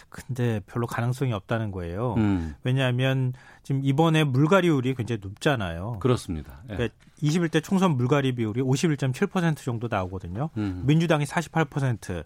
[0.10, 2.16] 근데 별로 가능성이 없다는 거예요.
[2.18, 2.56] 음.
[2.64, 6.00] 왜냐하면 지금 이번에 물갈이율이 굉장히 높잖아요.
[6.00, 6.64] 그렇습니다.
[6.70, 6.76] 예.
[6.76, 10.50] 그러니까 21대 총선 물갈이 비율이 51.7% 정도 나오거든요.
[10.58, 10.84] 음.
[10.86, 12.24] 민주당이 48%,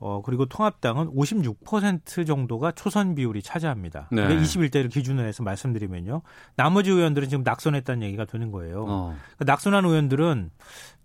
[0.00, 4.08] 어, 그리고 통합당은 56% 정도가 초선 비율이 차지합니다.
[4.12, 4.28] 네.
[4.28, 6.22] 21대를 기준으로 해서 말씀드리면요.
[6.56, 8.84] 나머지 의원들은 지금 낙선했다는 얘기가 되는 거예요.
[8.88, 9.16] 어.
[9.36, 10.50] 그러니까 낙선한 의원들은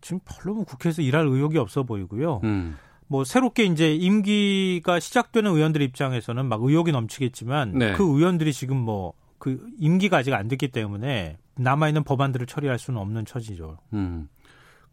[0.02, 2.42] 지금 별로 뭐 국회에서 일할 의욕이 없어 보이고요.
[2.44, 2.78] 음.
[3.08, 7.94] 뭐 새롭게 이제 임기가 시작되는 의원들 입장에서는 막 의욕이 넘치겠지만 네.
[7.94, 9.14] 그 의원들이 지금 뭐
[9.44, 13.78] 그 임기가 아직 안 됐기 때문에 남아 있는 법안들을 처리할 수는 없는 처지죠.
[13.92, 14.30] 음.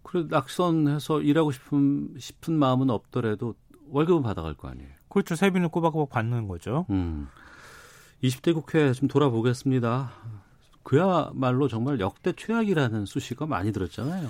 [0.03, 3.55] 그래 낙선해서 일하고 싶은 싶은 마음은 없더라도
[3.91, 4.89] 월급은 받아갈 거 아니에요.
[5.09, 5.35] 그렇죠.
[5.35, 6.87] 세비는 꼬박꼬박 받는 거죠.
[6.91, 7.29] 음.
[8.23, 10.13] 20대 국회 좀 돌아보겠습니다.
[10.83, 14.29] 그야말로 정말 역대 최악이라는 수식어 많이 들었잖아요.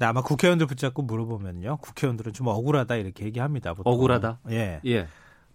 [0.00, 1.78] 네, 아마 국회의원들 붙잡고 물어보면요.
[1.78, 3.74] 국회의원들은 좀 억울하다 이렇게 얘기합니다.
[3.74, 3.92] 보통.
[3.92, 4.38] 억울하다?
[4.50, 4.80] 예.
[4.86, 5.08] 예.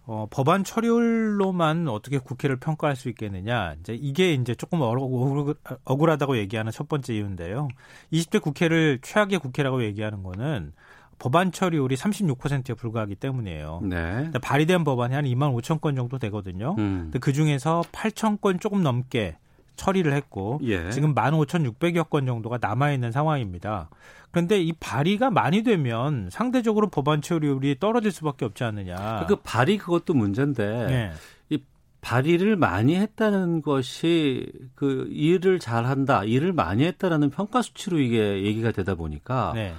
[0.06, 3.74] 어, 법안 처리율로만 어떻게 국회를 평가할 수 있겠느냐.
[3.80, 7.68] 이제 이게 이제 조금 억울, 억울하다고 얘기하는 첫 번째 이유인데요.
[8.12, 10.72] 20대 국회를 최악의 국회라고 얘기하는 거는
[11.18, 13.80] 법안 처리율이 36%에 불과하기 때문이에요.
[13.84, 14.30] 네.
[14.42, 16.74] 발의된 법안이 한 2만 5천 건 정도 되거든요.
[16.78, 17.12] 음.
[17.20, 19.36] 그 중에서 8천 건 조금 넘게
[19.76, 20.90] 처리를 했고 예.
[20.90, 23.90] 지금 15,600여 건 정도가 남아 있는 상황입니다.
[24.30, 29.26] 그런데 이 발의가 많이 되면 상대적으로 법안 처리율이 떨어질 수밖에 없지 않느냐.
[29.28, 31.12] 그 발의 그것도 문제인데 네.
[31.50, 31.62] 이
[32.00, 38.94] 발의를 많이 했다는 것이 그 일을 잘한다, 일을 많이 했다라는 평가 수치로 이게 얘기가 되다
[38.94, 39.74] 보니까 네.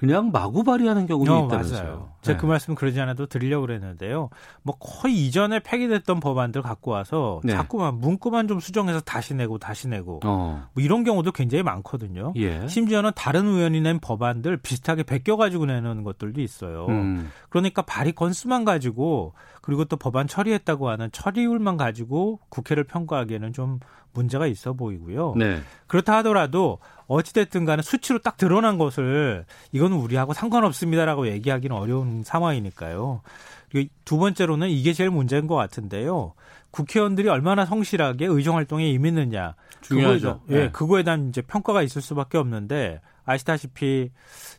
[0.00, 1.82] 그냥 마구 발의하는 경우도 어, 있다면서요.
[1.82, 2.08] 맞아요.
[2.22, 2.40] 제가 네.
[2.40, 4.28] 그 말씀 그러지 않아도 드리려고 그랬는데요.
[4.62, 7.52] 뭐 거의 이전에 폐기됐던 법안들 갖고 와서 네.
[7.54, 10.68] 자꾸만 문구만 좀 수정해서 다시 내고 다시 내고 어.
[10.74, 12.32] 뭐 이런 경우도 굉장히 많거든요.
[12.36, 12.66] 예.
[12.68, 16.86] 심지어는 다른 의원이 낸 법안들 비슷하게 베껴 가지고 내는 것들도 있어요.
[16.88, 17.30] 음.
[17.48, 23.80] 그러니까 발의 건수만 가지고 그리고 또 법안 처리했다고 하는 처리율만 가지고 국회를 평가하기에는 좀
[24.12, 25.34] 문제가 있어 보이고요.
[25.36, 25.60] 네.
[25.86, 33.22] 그렇다 하더라도 어찌됐든 간에 수치로 딱 드러난 것을 이건 우리하고 상관없습니다라고 얘기하기는 어려운 상황이니까요.
[33.70, 36.34] 그리고 두 번째로는 이게 제일 문제인 것 같은데요.
[36.70, 39.54] 국회의원들이 얼마나 성실하게 의정 활동에 임했느냐.
[39.80, 40.40] 중요하죠.
[40.40, 40.70] 그거에, 예, 네.
[40.70, 43.00] 그거에 대한 이제 평가가 있을 수밖에 없는데
[43.30, 44.10] 아시다시피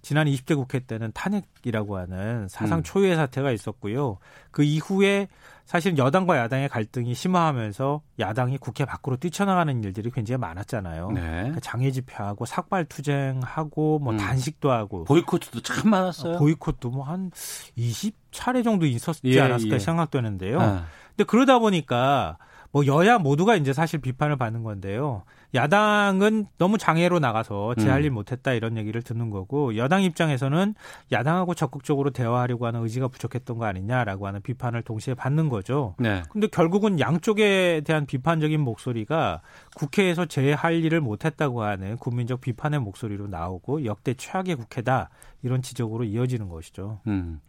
[0.01, 2.83] 지난 20대 국회 때는 탄핵이라고 하는 사상 음.
[2.83, 4.17] 초유의 사태가 있었고요.
[4.49, 5.27] 그 이후에
[5.65, 11.11] 사실 여당과 야당의 갈등이 심화하면서 야당이 국회 밖으로 뛰쳐나가는 일들이 굉장히 많았잖아요.
[11.11, 11.21] 네.
[11.21, 14.17] 그러니까 장애 집회하고 삭발 투쟁하고 뭐 음.
[14.17, 16.39] 단식도 하고 보이콧도 참 많았어요.
[16.39, 17.31] 보이콧도 뭐 한
[17.77, 19.79] 20차례 정도 있었지 예, 않았을까 예.
[19.79, 20.59] 생각되는데요.
[20.59, 20.85] 아.
[21.09, 22.37] 근데 그러다 보니까
[22.71, 25.23] 뭐 여야 모두가 이제 사실 비판을 받는 건데요.
[25.53, 28.05] 야당은 너무 장애로 나가서 제할 음.
[28.05, 30.75] 일 못했다 이런 얘기를 듣는 거고 여당 입장에서는
[31.11, 35.95] 야당하고 적극적으로 대화하려고 하는 의지가 부족했던 거 아니냐라고 하는 비판을 동시에 받는 거죠.
[35.99, 36.23] 네.
[36.31, 39.41] 근데 결국은 양쪽에 대한 비판적인 목소리가
[39.75, 45.09] 국회에서 제 할 일을 못했다고 하는 국민적 비판의 목소리로 나오고 역대 최악의 국회다
[45.43, 46.99] 이런 지적으로 이어지는 것이죠.
[47.07, 47.39] 음.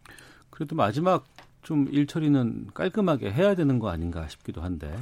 [0.49, 1.25] 그래도 마지막
[1.63, 4.93] 좀 일처리는 깔끔하게 해야 되는 거 아닌가 싶기도 한데.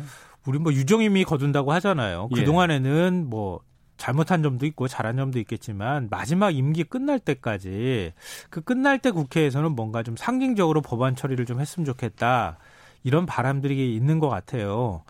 [0.45, 2.30] 우리 뭐 유정임이 거둔다고 하잖아요.
[2.34, 3.62] 그 동안에는 뭐
[3.97, 8.14] 잘못한 점도 있고 잘한 점도 있겠지만 마지막 임기 끝날 때까지
[8.49, 12.57] 그 끝날 때 국회에서는 뭔가 좀 상징적으로 법안 처리를 좀 했으면 좋겠다
[13.03, 15.03] 이런 바람들이 있는 것 같아요.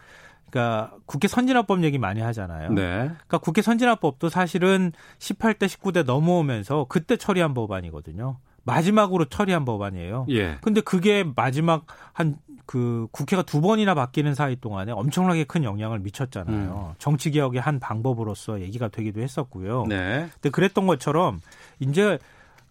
[0.49, 2.73] 그러니까 국회 선진화법 얘기 많이 하잖아요.
[2.73, 2.83] 네.
[2.83, 8.37] 그러니까 국회 선진화법도 사실은 18대 19대 넘어오면서 그때 처리한 법안이거든요.
[8.63, 10.27] 마지막으로 처리한 법안이에요.
[10.29, 10.57] 예.
[10.61, 12.37] 근데 그게 마지막 한
[12.71, 16.91] 그 국회가 두 번이나 바뀌는 사이 동안에 엄청나게 큰 영향을 미쳤잖아요.
[16.91, 16.95] 음.
[16.99, 19.87] 정치 개혁의 한 방법으로서 얘기가 되기도 했었고요.
[19.89, 20.29] 네.
[20.35, 21.41] 근데 그랬던 것처럼
[21.81, 22.17] 이제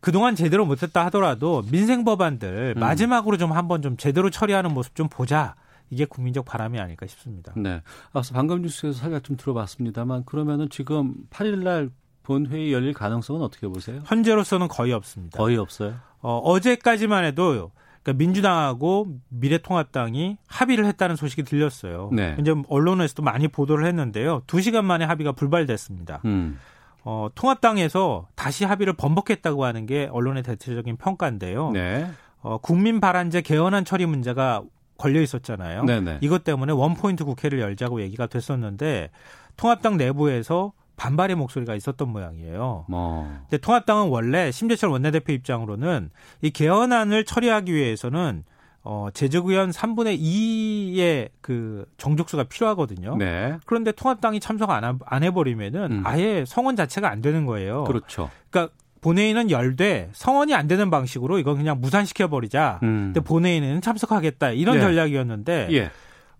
[0.00, 2.80] 그동안 제대로 못했다 하더라도 민생 법안들 음.
[2.80, 5.54] 마지막으로 좀 한번 좀 제대로 처리하는 모습 좀 보자.
[5.90, 7.52] 이게 국민적 바람이 아닐까 싶습니다.
[7.56, 7.82] 네.
[8.14, 11.90] 앞서 방금 뉴스에서 살짝 좀 들어봤습니다만 그러면은 지금 8일 날
[12.30, 14.00] 본회의 열릴 가능성은 어떻게 보세요?
[14.06, 15.36] 현재로서는 거의 없습니다.
[15.36, 15.96] 거의 없어요?
[16.20, 17.72] 어, 어제까지만 해도
[18.04, 22.10] 그러니까 민주당하고 미래통합당이 합의를 했다는 소식이 들렸어요.
[22.12, 22.36] 네.
[22.38, 24.42] 이제 언론에서도 많이 보도를 했는데요.
[24.46, 26.20] 2시간 만에 합의가 불발됐습니다.
[26.24, 26.60] 음.
[27.02, 31.72] 어, 통합당에서 다시 합의를 번복했다고 하는 게 언론의 대체적인 평가인데요.
[31.72, 32.08] 네.
[32.42, 34.62] 어, 국민 발안제 개헌안 처리 문제가
[34.98, 35.82] 걸려 있었잖아요.
[35.84, 36.18] 네네.
[36.20, 39.10] 이것 때문에 원포인트 국회를 열자고 얘기가 됐었는데
[39.56, 42.84] 통합당 내부에서 반발의 목소리가 있었던 모양이에요.
[42.90, 43.40] 어.
[43.48, 46.10] 근데 통합당은 원래 심재철 원내대표 입장으로는
[46.42, 48.44] 이 개헌안을 처리하기 위해서는
[48.82, 53.16] 어, 제적의원 3분의 2의 그 정족수가 필요하거든요.
[53.16, 53.56] 네.
[53.64, 56.02] 그런데 통합당이 참석 안, 안 해버리면은 음.
[56.04, 57.84] 아예 성원 자체가 안 되는 거예요.
[57.84, 58.30] 그렇죠.
[58.50, 62.78] 그러니까 본회의는 열되 성원이 안 되는 방식으로 이건 그냥 무산시켜 버리자.
[62.82, 63.12] 음.
[63.14, 64.80] 근데 본회의는 참석하겠다 이런 예.
[64.80, 65.90] 전략이었는데 예.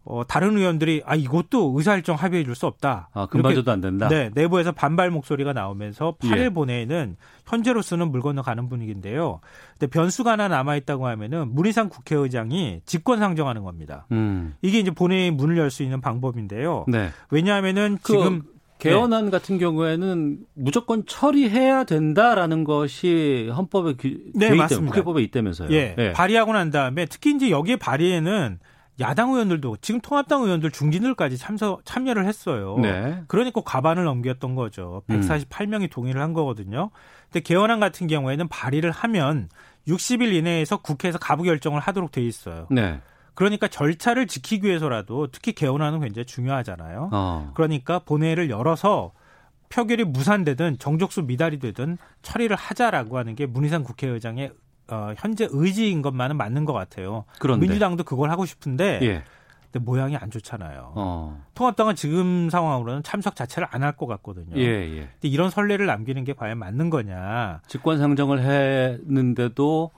[0.03, 3.11] 어, 다른 의원들이 아 이것도 의사일정 합의해 줄 수 없다.
[3.13, 4.09] 아, 금방져도 안 된다.
[4.09, 6.49] 네, 내부에서 반발 목소리가 나오면서 8일 예.
[6.49, 9.41] 본회의는 현재로서는 물 건너 가는 분위기인데요.
[9.79, 14.07] 근데 변수가 하나 남아 있다고 하면은 문희상 국회의장이 직권 상정하는 겁니다.
[14.13, 14.55] 음.
[14.63, 16.87] 이게 이제 본회의 문을 열 수 있는 방법인데요.
[16.89, 17.11] 네.
[17.31, 18.43] 왜냐하면은 그 지금
[18.79, 19.31] 개헌안 네.
[19.31, 23.95] 같은 경우에는 무조건 처리해야 된다라는 것이 헌법에
[24.35, 24.93] 네, 맞습니다.
[24.93, 25.71] 국회법에 있다면서요.
[25.71, 25.95] 예.
[25.97, 26.13] 네.
[26.13, 28.59] 발의하고 난 다음에 특히 이제 여기에 발의에는
[29.01, 32.77] 야당 의원들도 지금 통합당 의원들 중진들까지 참석 참여를 했어요.
[32.81, 33.23] 네.
[33.27, 35.03] 그러니까 과반을 넘겼던 거죠.
[35.09, 35.89] 148명이 음.
[35.89, 36.91] 동의를 한 거거든요.
[37.25, 39.49] 근데 개헌안 같은 경우에는 발의를 하면
[39.89, 42.67] 60일 이내에서 국회에서 가부 결정을 하도록 돼 있어요.
[42.71, 43.01] 네.
[43.35, 47.09] 그러니까 절차를 지키기 위해서라도 특히 개헌안은 굉장히 중요하잖아요.
[47.13, 47.53] 어.
[47.55, 49.13] 그러니까 본회의를 열어서
[49.71, 54.53] 표결이 무산되든 정족수 미달이 되든 처리를 하자라고 하는 게 문희상 국회의장의
[54.91, 57.25] 어, 현재 의지인 것만은 맞는 것 같아요.
[57.39, 57.67] 그런데.
[57.67, 59.25] 민주당도 그걸 하고 싶은데 예.
[59.73, 60.93] 근데 모양이 안 좋잖아요.
[60.97, 61.45] 어.
[61.55, 64.57] 통합당은 지금 상황으로는 참석 자체를 안 할 것 같거든요.
[64.57, 65.01] 예, 예.
[65.13, 67.61] 근데 이런 선례를 남기는 게 과연 맞는 거냐?
[67.69, 69.91] 직권 상정을 했는데도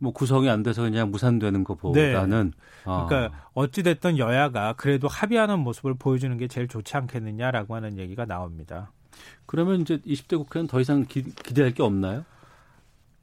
[0.00, 2.58] 뭐 구성이 안 돼서 그냥 무산되는 것보다는 네.
[2.84, 3.06] 어.
[3.08, 8.92] 그러니까 어찌 됐든 여야가 그래도 합의하는 모습을 보여주는 게 제일 좋지 않겠느냐라고 하는 얘기가 나옵니다.
[9.46, 12.24] 그러면 이제 20대 국회는 더 이상 기, 기대할 게 없나요?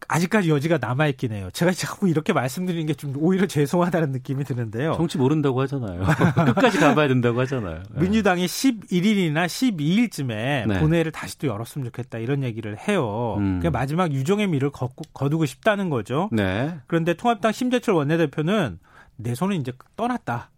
[0.08, 1.49] 아직까지 여지가 남아있긴 해요.
[1.53, 4.93] 제가 자꾸 이렇게 말씀드리는 게 좀 오히려 죄송하다는 느낌이 드는데요.
[4.95, 6.03] 정치 모른다고 하잖아요.
[6.45, 7.84] 끝까지 가봐야 된다고 하잖아요.
[7.93, 8.01] 네.
[8.01, 10.80] 민주당이 11일이나 12일쯤에 네.
[10.80, 13.36] 본회의를 다시 또 열었으면 좋겠다 이런 얘기를 해요.
[13.39, 13.60] 음.
[13.60, 14.89] 그냥 마지막 유종의 미를 거
[15.30, 16.30] 두고 싶다는 거죠.
[16.32, 16.78] 네.
[16.88, 18.80] 그런데 통합당 심재철 원내대표는
[19.18, 20.51] 내 손은 이제 떠났다.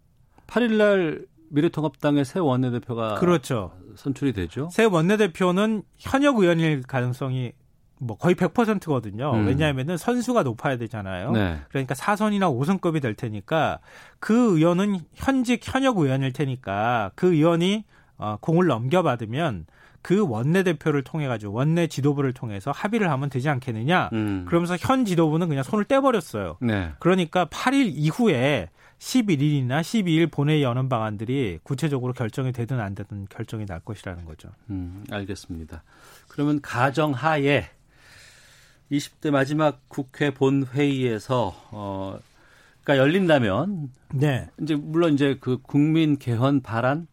[0.46, 3.72] 8일날 미래통합당의 새 원내대표가 그렇죠.
[3.96, 4.68] 선출이 되죠.
[4.70, 7.52] 새 원내대표는 현역 의원일 가능성이
[8.00, 9.32] 뭐 거의 100%거든요.
[9.32, 9.46] 음.
[9.46, 11.32] 왜냐하면은 선수가 높아야 되잖아요.
[11.32, 11.58] 네.
[11.68, 13.80] 그러니까 4선이나 5선급이 될 테니까
[14.18, 17.84] 그 의원은 현직 현역 의원일 테니까 그 의원이
[18.16, 19.66] 어, 공을 넘겨받으면
[20.02, 24.10] 그 원내대표를 통해 가지고 원내 지도부를 통해서 합의를 하면 되지 않겠느냐.
[24.12, 24.44] 음.
[24.46, 26.56] 그러면서 현 지도부는 그냥 손을 떼버렸어요.
[26.60, 26.92] 네.
[26.98, 33.80] 그러니까 8일 이후에 11일이나 12일 본회의 여는 방안들이 구체적으로 결정이 되든 안 되든 결정이 날
[33.80, 34.48] 것이라는 거죠.
[34.70, 35.84] 음, 알겠습니다.
[36.28, 37.68] 그러면 가정 하에
[38.90, 42.18] 20대 마지막 국회 본회의에서 어
[42.82, 44.48] 그러니까 열린다면 네.
[44.62, 47.06] 이제 물론 이제 그 국민 개헌 발안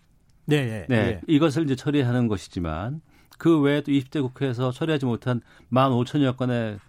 [0.45, 1.05] 네, 네, 네.
[1.05, 1.21] 네.
[1.27, 3.01] 이것을 이제 처리하는 것이지만
[3.37, 6.79] 그 외에도 20대 국회에서 처리하지 못한 15,000여 건의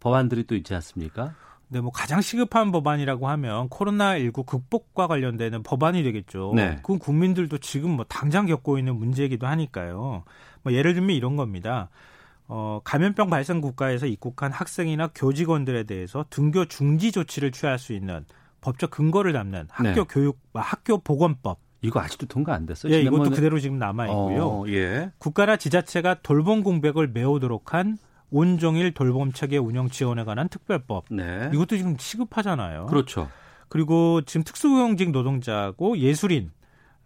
[0.00, 1.34] 법안들이 또 있지 않습니까?
[1.68, 6.52] 네, 뭐 가장 시급한 법안이라고 하면 코로나19 극복과 관련되는 법안이 되겠죠.
[6.54, 6.76] 네.
[6.82, 10.24] 그건 국민들도 지금 뭐 당장 겪고 있는 문제이기도 하니까요.
[10.62, 11.88] 뭐 예를 들면 이런 겁니다.
[12.46, 18.24] 어, 감염병 발생 국가에서 입국한 학생이나 교직원들에 대해서 등교 중지 조치를 취할 수 있는
[18.60, 20.04] 법적 근거를 담는 학교 네.
[20.08, 21.58] 교육, 뭐 학교 보건법.
[21.82, 22.92] 이거 아직도 통과 안 됐어요?
[22.94, 24.46] 예, 이것도 그대로 지금 남아 있고요.
[24.46, 25.10] 어, 예.
[25.18, 27.98] 국가나 지자체가 돌봄 공백을 메우도록 한
[28.30, 31.04] 온종일 돌봄 체계 운영 지원에 관한 특별법.
[31.10, 31.50] 네.
[31.52, 32.86] 이것도 지금 시급하잖아요.
[32.86, 33.28] 그렇죠.
[33.68, 36.50] 그리고 지금 특수고용직 노동자고 예술인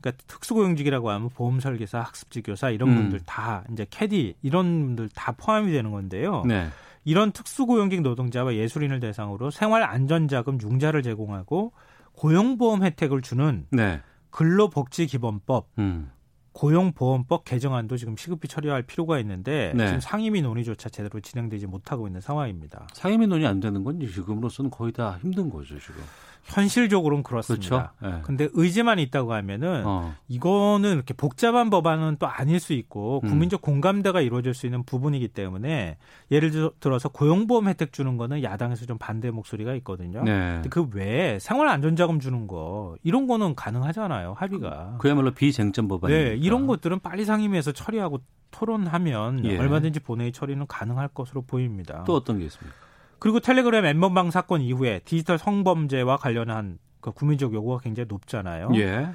[0.00, 2.96] 그러니까 특수고용직이라고 하면 보험 설계사, 학습지 교사 이런 음.
[2.96, 6.44] 분들 다 이제 캐디 이런 분들 다 포함이 되는 건데요.
[6.46, 6.68] 네.
[7.04, 11.72] 이런 특수고용직 노동자와 예술인을 대상으로 생활 안전자금 융자를 제공하고
[12.12, 14.00] 고용보험 혜택을 주는 네.
[14.30, 16.10] 근로복지기본법, 음.
[16.52, 19.86] 고용보험법 개정안도 지금 시급히 처리할 필요가 있는데 네.
[19.86, 22.88] 지금 상임위 논의조차 제대로 진행되지 못하고 있는 상황입니다.
[22.92, 26.02] 상임위 논의 안 되는 건 지금으로서는 거의 다 힘든 거죠, 지금.
[26.44, 27.92] 현실적으로는 그렇습니다.
[28.00, 28.16] 그렇죠?
[28.16, 28.22] 네.
[28.22, 30.14] 근데 의지만 있다고 하면은 어.
[30.28, 33.28] 이거는 이렇게 복잡한 법안은 또 아닐 수 있고 음.
[33.28, 35.98] 국민적 공감대가 이루어질 수 있는 부분이기 때문에
[36.30, 40.22] 예를 들어서 고용보험 혜택 주는 거는 야당에서 좀 반대 목소리가 있거든요.
[40.22, 40.54] 네.
[40.54, 44.34] 근데 그 외에 생활 안전자금 주는 거 이런 거는 가능하잖아요.
[44.36, 44.92] 합의가.
[44.92, 46.30] 그, 그야말로 비쟁점 법안이니까.
[46.30, 48.20] 네, 이런 것들은 빨리 상임위에서 처리하고
[48.50, 49.58] 토론하면 예.
[49.58, 52.04] 얼마든지 본회의 처리는 가능할 것으로 보입니다.
[52.06, 52.87] 또 어떤 게 있습니까?
[53.18, 58.70] 그리고 텔레그램 엠번방 사건 이후에 디지털 성범죄와 관련한 그 국민적 요구가 굉장히 높잖아요.
[58.74, 59.08] 예.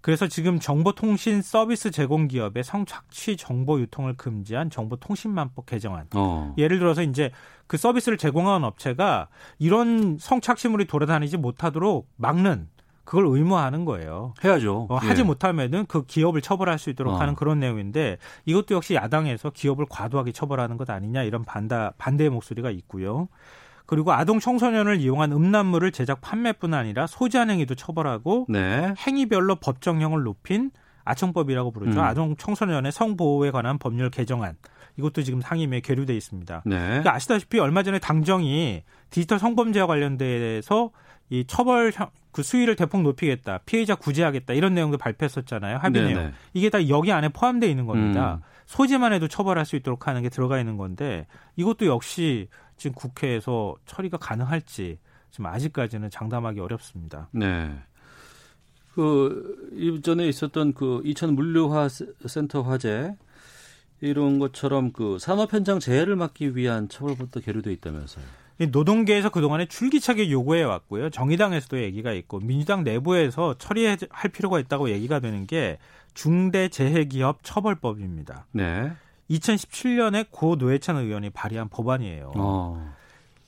[0.00, 6.06] 그래서 지금 정보통신 서비스 제공 기업의 성착취 정보 유통을 금지한 정보통신망법 개정안.
[6.14, 6.54] 어.
[6.56, 7.30] 예를 들어서 이제
[7.66, 12.68] 그 서비스를 제공하는 업체가 이런 성착취물이 돌아다니지 못하도록 막는
[13.10, 14.34] 그걸 의무화하는 거예요.
[14.44, 14.86] 해야죠.
[14.88, 15.24] 어, 하지 예.
[15.24, 17.16] 못하면은 그 기업을 처벌할 수 있도록 어.
[17.16, 22.70] 하는 그런 내용인데 이것도 역시 야당에서 기업을 과도하게 처벌하는 것 아니냐 이런 반다 반대의 목소리가
[22.70, 23.26] 있고요.
[23.86, 28.94] 그리고 아동 청소년을 이용한 음란물을 제작 판매뿐 아니라 소지한 행위도 처벌하고 네.
[29.04, 30.70] 행위별로 법정형을 높인
[31.02, 31.98] 아청법이라고 부르죠.
[31.98, 32.04] 음.
[32.04, 34.54] 아동 청소년의 성보호에 관한 법률 개정안.
[34.96, 36.62] 이것도 지금 상임위에 계류돼 있습니다.
[36.64, 36.78] 네.
[36.78, 40.90] 그러니까 아시다시피 얼마 전에 당정이 디지털 성범죄와 관련돼서
[41.28, 41.92] 이 처벌
[42.32, 45.78] 그 수위를 대폭 높이겠다, 피해자 구제하겠다 이런 내용도 발표했었잖아요.
[45.78, 46.14] 합의 네네.
[46.14, 46.32] 내용.
[46.54, 48.40] 이게 다 여기 안에 포함되어 있는 겁니다.
[48.42, 48.46] 음.
[48.66, 51.26] 소재만 해도 처벌할 수 있도록 하는 게 들어가 있는 건데
[51.56, 54.98] 이것도 역시 지금 국회에서 처리가 가능할지
[55.30, 57.28] 지금 아직까지는 장담하기 어렵습니다.
[57.32, 57.72] 네.
[58.94, 61.88] 그 이전에 있었던 그 이천 물류화
[62.26, 63.16] 센터 화재
[64.00, 68.24] 이런 것처럼 그 산업 현장 재해를 막기 위한 처벌부터 계류돼 있다면서요.
[68.66, 71.10] 노동계에서 그동안에 줄기차게 요구해 왔고요.
[71.10, 73.98] 정의당에서도 얘기가 있고 민주당 내부에서 처리할
[74.32, 75.78] 필요가 있다고 얘기가 되는 게
[76.14, 78.46] 중대재해기업 처벌법입니다.
[78.52, 78.92] 네.
[79.30, 82.32] 2017년에 고 노회찬 의원이 발의한 법안이에요.
[82.36, 82.94] 어.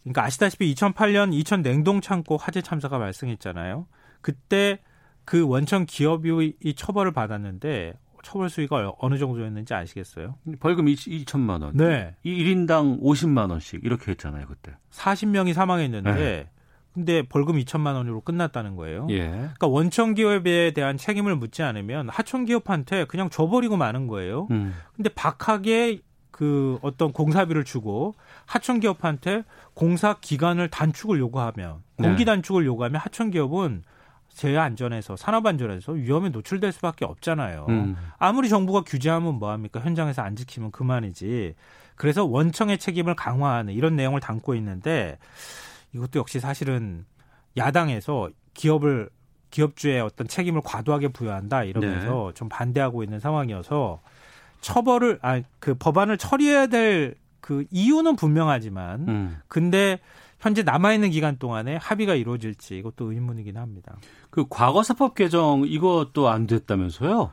[0.02, 3.86] 그러니까 아시다시피 2008년 이천 냉동 창고 화재 참사가 발생했잖아요.
[4.20, 4.78] 그때
[5.24, 10.36] 그 원천 기업이 처벌을 받았는데 처벌 수위가 어느 정도였는지 아시겠어요?
[10.60, 11.76] 벌금 2, 천만 원.
[11.76, 12.14] 네.
[12.24, 14.72] 1인당 50만 원씩 이렇게 했잖아요, 그때.
[14.90, 16.48] 40명이 사망했는데 네.
[16.94, 19.06] 근데 벌금 2천만 원으로 끝났다는 거예요.
[19.10, 19.28] 예.
[19.30, 24.46] 그러니까 원청 기업에 대한 책임을 묻지 않으면 하청 기업한테 그냥 줘버리고 마는 거예요.
[24.50, 24.74] 음.
[24.94, 26.00] 근데 박하게
[26.30, 28.14] 그 어떤 공사비를 주고
[28.46, 29.44] 하청 기업한테
[29.74, 32.24] 공사 기간을 단축을 요구하면 공기 네.
[32.24, 33.84] 단축을 요구하면 하청 기업은
[34.34, 37.66] 재해 안전에서 산업 안전에서 위험에 노출될 수밖에 없잖아요.
[37.68, 37.96] 음.
[38.18, 39.80] 아무리 정부가 규제하면 뭐 합니까?
[39.80, 41.54] 현장에서 안 지키면 그만이지.
[41.96, 45.18] 그래서 원청의 책임을 강화하는 이런 내용을 담고 있는데
[45.92, 47.04] 이것도 역시 사실은
[47.56, 49.10] 야당에서 기업을
[49.50, 52.34] 기업주의 어떤 책임을 과도하게 부여한다 이러면서 네.
[52.34, 54.00] 좀 반대하고 있는 상황이어서
[54.62, 59.40] 처벌을 아 그 법안을 처리해야 될 그 이유는 분명하지만 음.
[59.48, 59.98] 근데
[60.42, 63.96] 현재 남아 있는 기간 동안에 합의가 이루어질지 이것도 의문이긴 합니다.
[64.28, 67.30] 그 과거사법 개정 이것도 안 됐다면서요?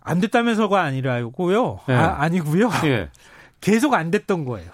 [0.00, 1.78] 안 됐다면서가 아니라고요.
[1.86, 1.94] 네.
[1.94, 2.70] 아, 아니고요.
[2.86, 3.08] 예.
[3.60, 4.68] 계속 안 됐던 거예요.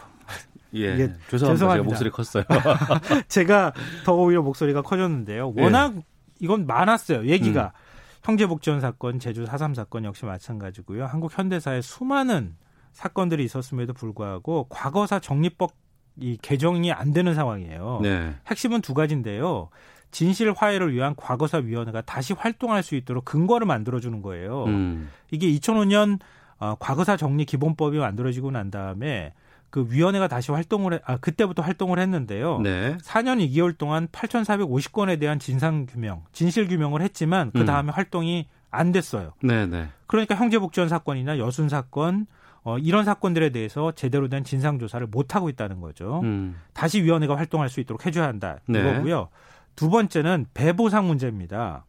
[0.74, 0.98] 예.
[0.98, 1.74] 예 죄송합니다.
[1.74, 2.44] 제가 목소리 컸어요.
[3.28, 3.74] 제가
[4.06, 5.52] 더 오히려 목소리가 커졌는데요.
[5.58, 5.62] 예.
[5.62, 6.02] 워낙 예.
[6.40, 7.26] 이건 많았어요.
[7.26, 7.72] 얘기가.
[7.74, 7.88] 음.
[8.22, 11.04] 형제복지원 사건, 제주 4.3 사건 역시 마찬가지고요.
[11.04, 12.56] 한국 현대사에 수많은
[12.92, 15.72] 사건들이 있었음에도 불구하고 과거사 정리법
[16.20, 18.00] 이 개정이 안 되는 상황이에요.
[18.02, 18.34] 네.
[18.46, 19.68] 핵심은 두 가지인데요.
[20.10, 24.64] 진실 화해를 위한 과거사 위원회가 다시 활동할 수 있도록 근거를 만들어 주는 거예요.
[24.64, 25.10] 음.
[25.30, 26.18] 이게 2005년
[26.58, 29.32] 어, 과거사 정리 기본법이 만들어지고 난 다음에
[29.70, 32.60] 그 위원회가 다시 활동을 해, 아 그때부터 활동을 했는데요.
[32.60, 32.96] 네.
[32.98, 37.66] 4년 2개월 동안 8,450건에 대한 진상 규명, 진실 규명을 했지만 그 음.
[37.66, 37.94] 다음에 음.
[37.94, 39.32] 활동이 안 됐어요.
[39.42, 39.88] 네, 네.
[40.06, 42.26] 그러니까 형제복지원 사건이나 여순 사건
[42.68, 46.20] 어, 이런 사건들에 대해서 제대로 된 진상 조사를 못 하고 있다는 거죠.
[46.22, 46.56] 음.
[46.74, 48.80] 다시 위원회가 활동할 수 있도록 해줘야 한다 네.
[48.80, 49.28] 이거고요.
[49.74, 51.86] 두 번째는 배보상 문제입니다.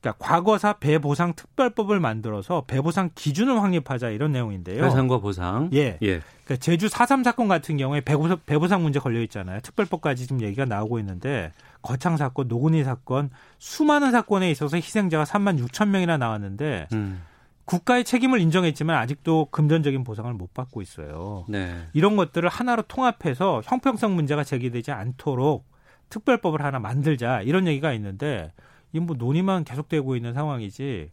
[0.00, 4.82] 그러니까 과거사 배보상 특별법을 만들어서 배보상 기준을 확립하자 이런 내용인데요.
[4.82, 5.70] 배상과 보상.
[5.72, 5.98] 예.
[6.02, 6.20] 예.
[6.44, 9.60] 그러니까 제주 4.3 사건 같은 경우에 배보상, 배보상 문제 걸려 있잖아요.
[9.60, 11.52] 특별법까지 지금 얘기가 나오고 있는데
[11.82, 17.22] 거창 사건, 노근이 사건 수많은 사건에 있어서 희생자가 3만 6천 명이나 나왔는데 음.
[17.68, 21.44] 국가의 책임을 인정했지만 아직도 금전적인 보상을 못 받고 있어요.
[21.48, 21.86] 네.
[21.92, 25.66] 이런 것들을 하나로 통합해서 형평성 문제가 제기되지 않도록
[26.08, 28.52] 특별법을 하나 만들자 이런 얘기가 있는데
[28.92, 31.10] 이건 뭐 논의만 계속되고 있는 상황이지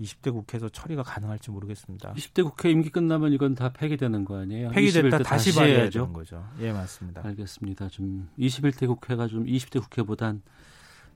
[0.00, 2.14] 20대 국회에서 처리가 가능할지 모르겠습니다.
[2.14, 4.70] 20대 국회 임기 끝나면 이건 다 폐기되는 거 아니에요?
[4.70, 6.44] 폐기됐다 다시 봐야 되는 거죠.
[6.58, 7.22] 예, 맞습니다.
[7.24, 7.88] 알겠습니다.
[7.90, 10.42] 좀 21대 국회가 좀 20대 국회보단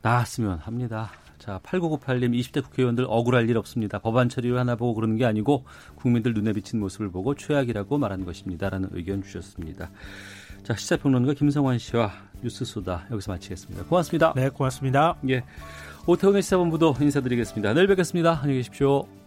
[0.03, 1.11] 나았으면 합니다.
[1.38, 3.98] 자, 8998님 20대 국회의원들 억울할 일 없습니다.
[3.98, 5.64] 법안 처리를 하나 보고 그러는 게 아니고
[5.96, 9.90] 국민들 눈에 비친 모습을 보고 최악이라고 말한 것입니다라는 의견 주셨습니다.
[10.62, 13.84] 자, 시사평론가 김성환 씨와 뉴스 소다 여기서 마치겠습니다.
[13.84, 14.32] 고맙습니다.
[14.36, 15.16] 네, 고맙습니다.
[15.30, 15.42] 예.
[16.07, 17.72] 오태훈의 시사본부도 인사드리겠습니다.
[17.72, 18.40] 내일 뵙겠습니다.
[18.42, 19.20] 안녕히 계십시오.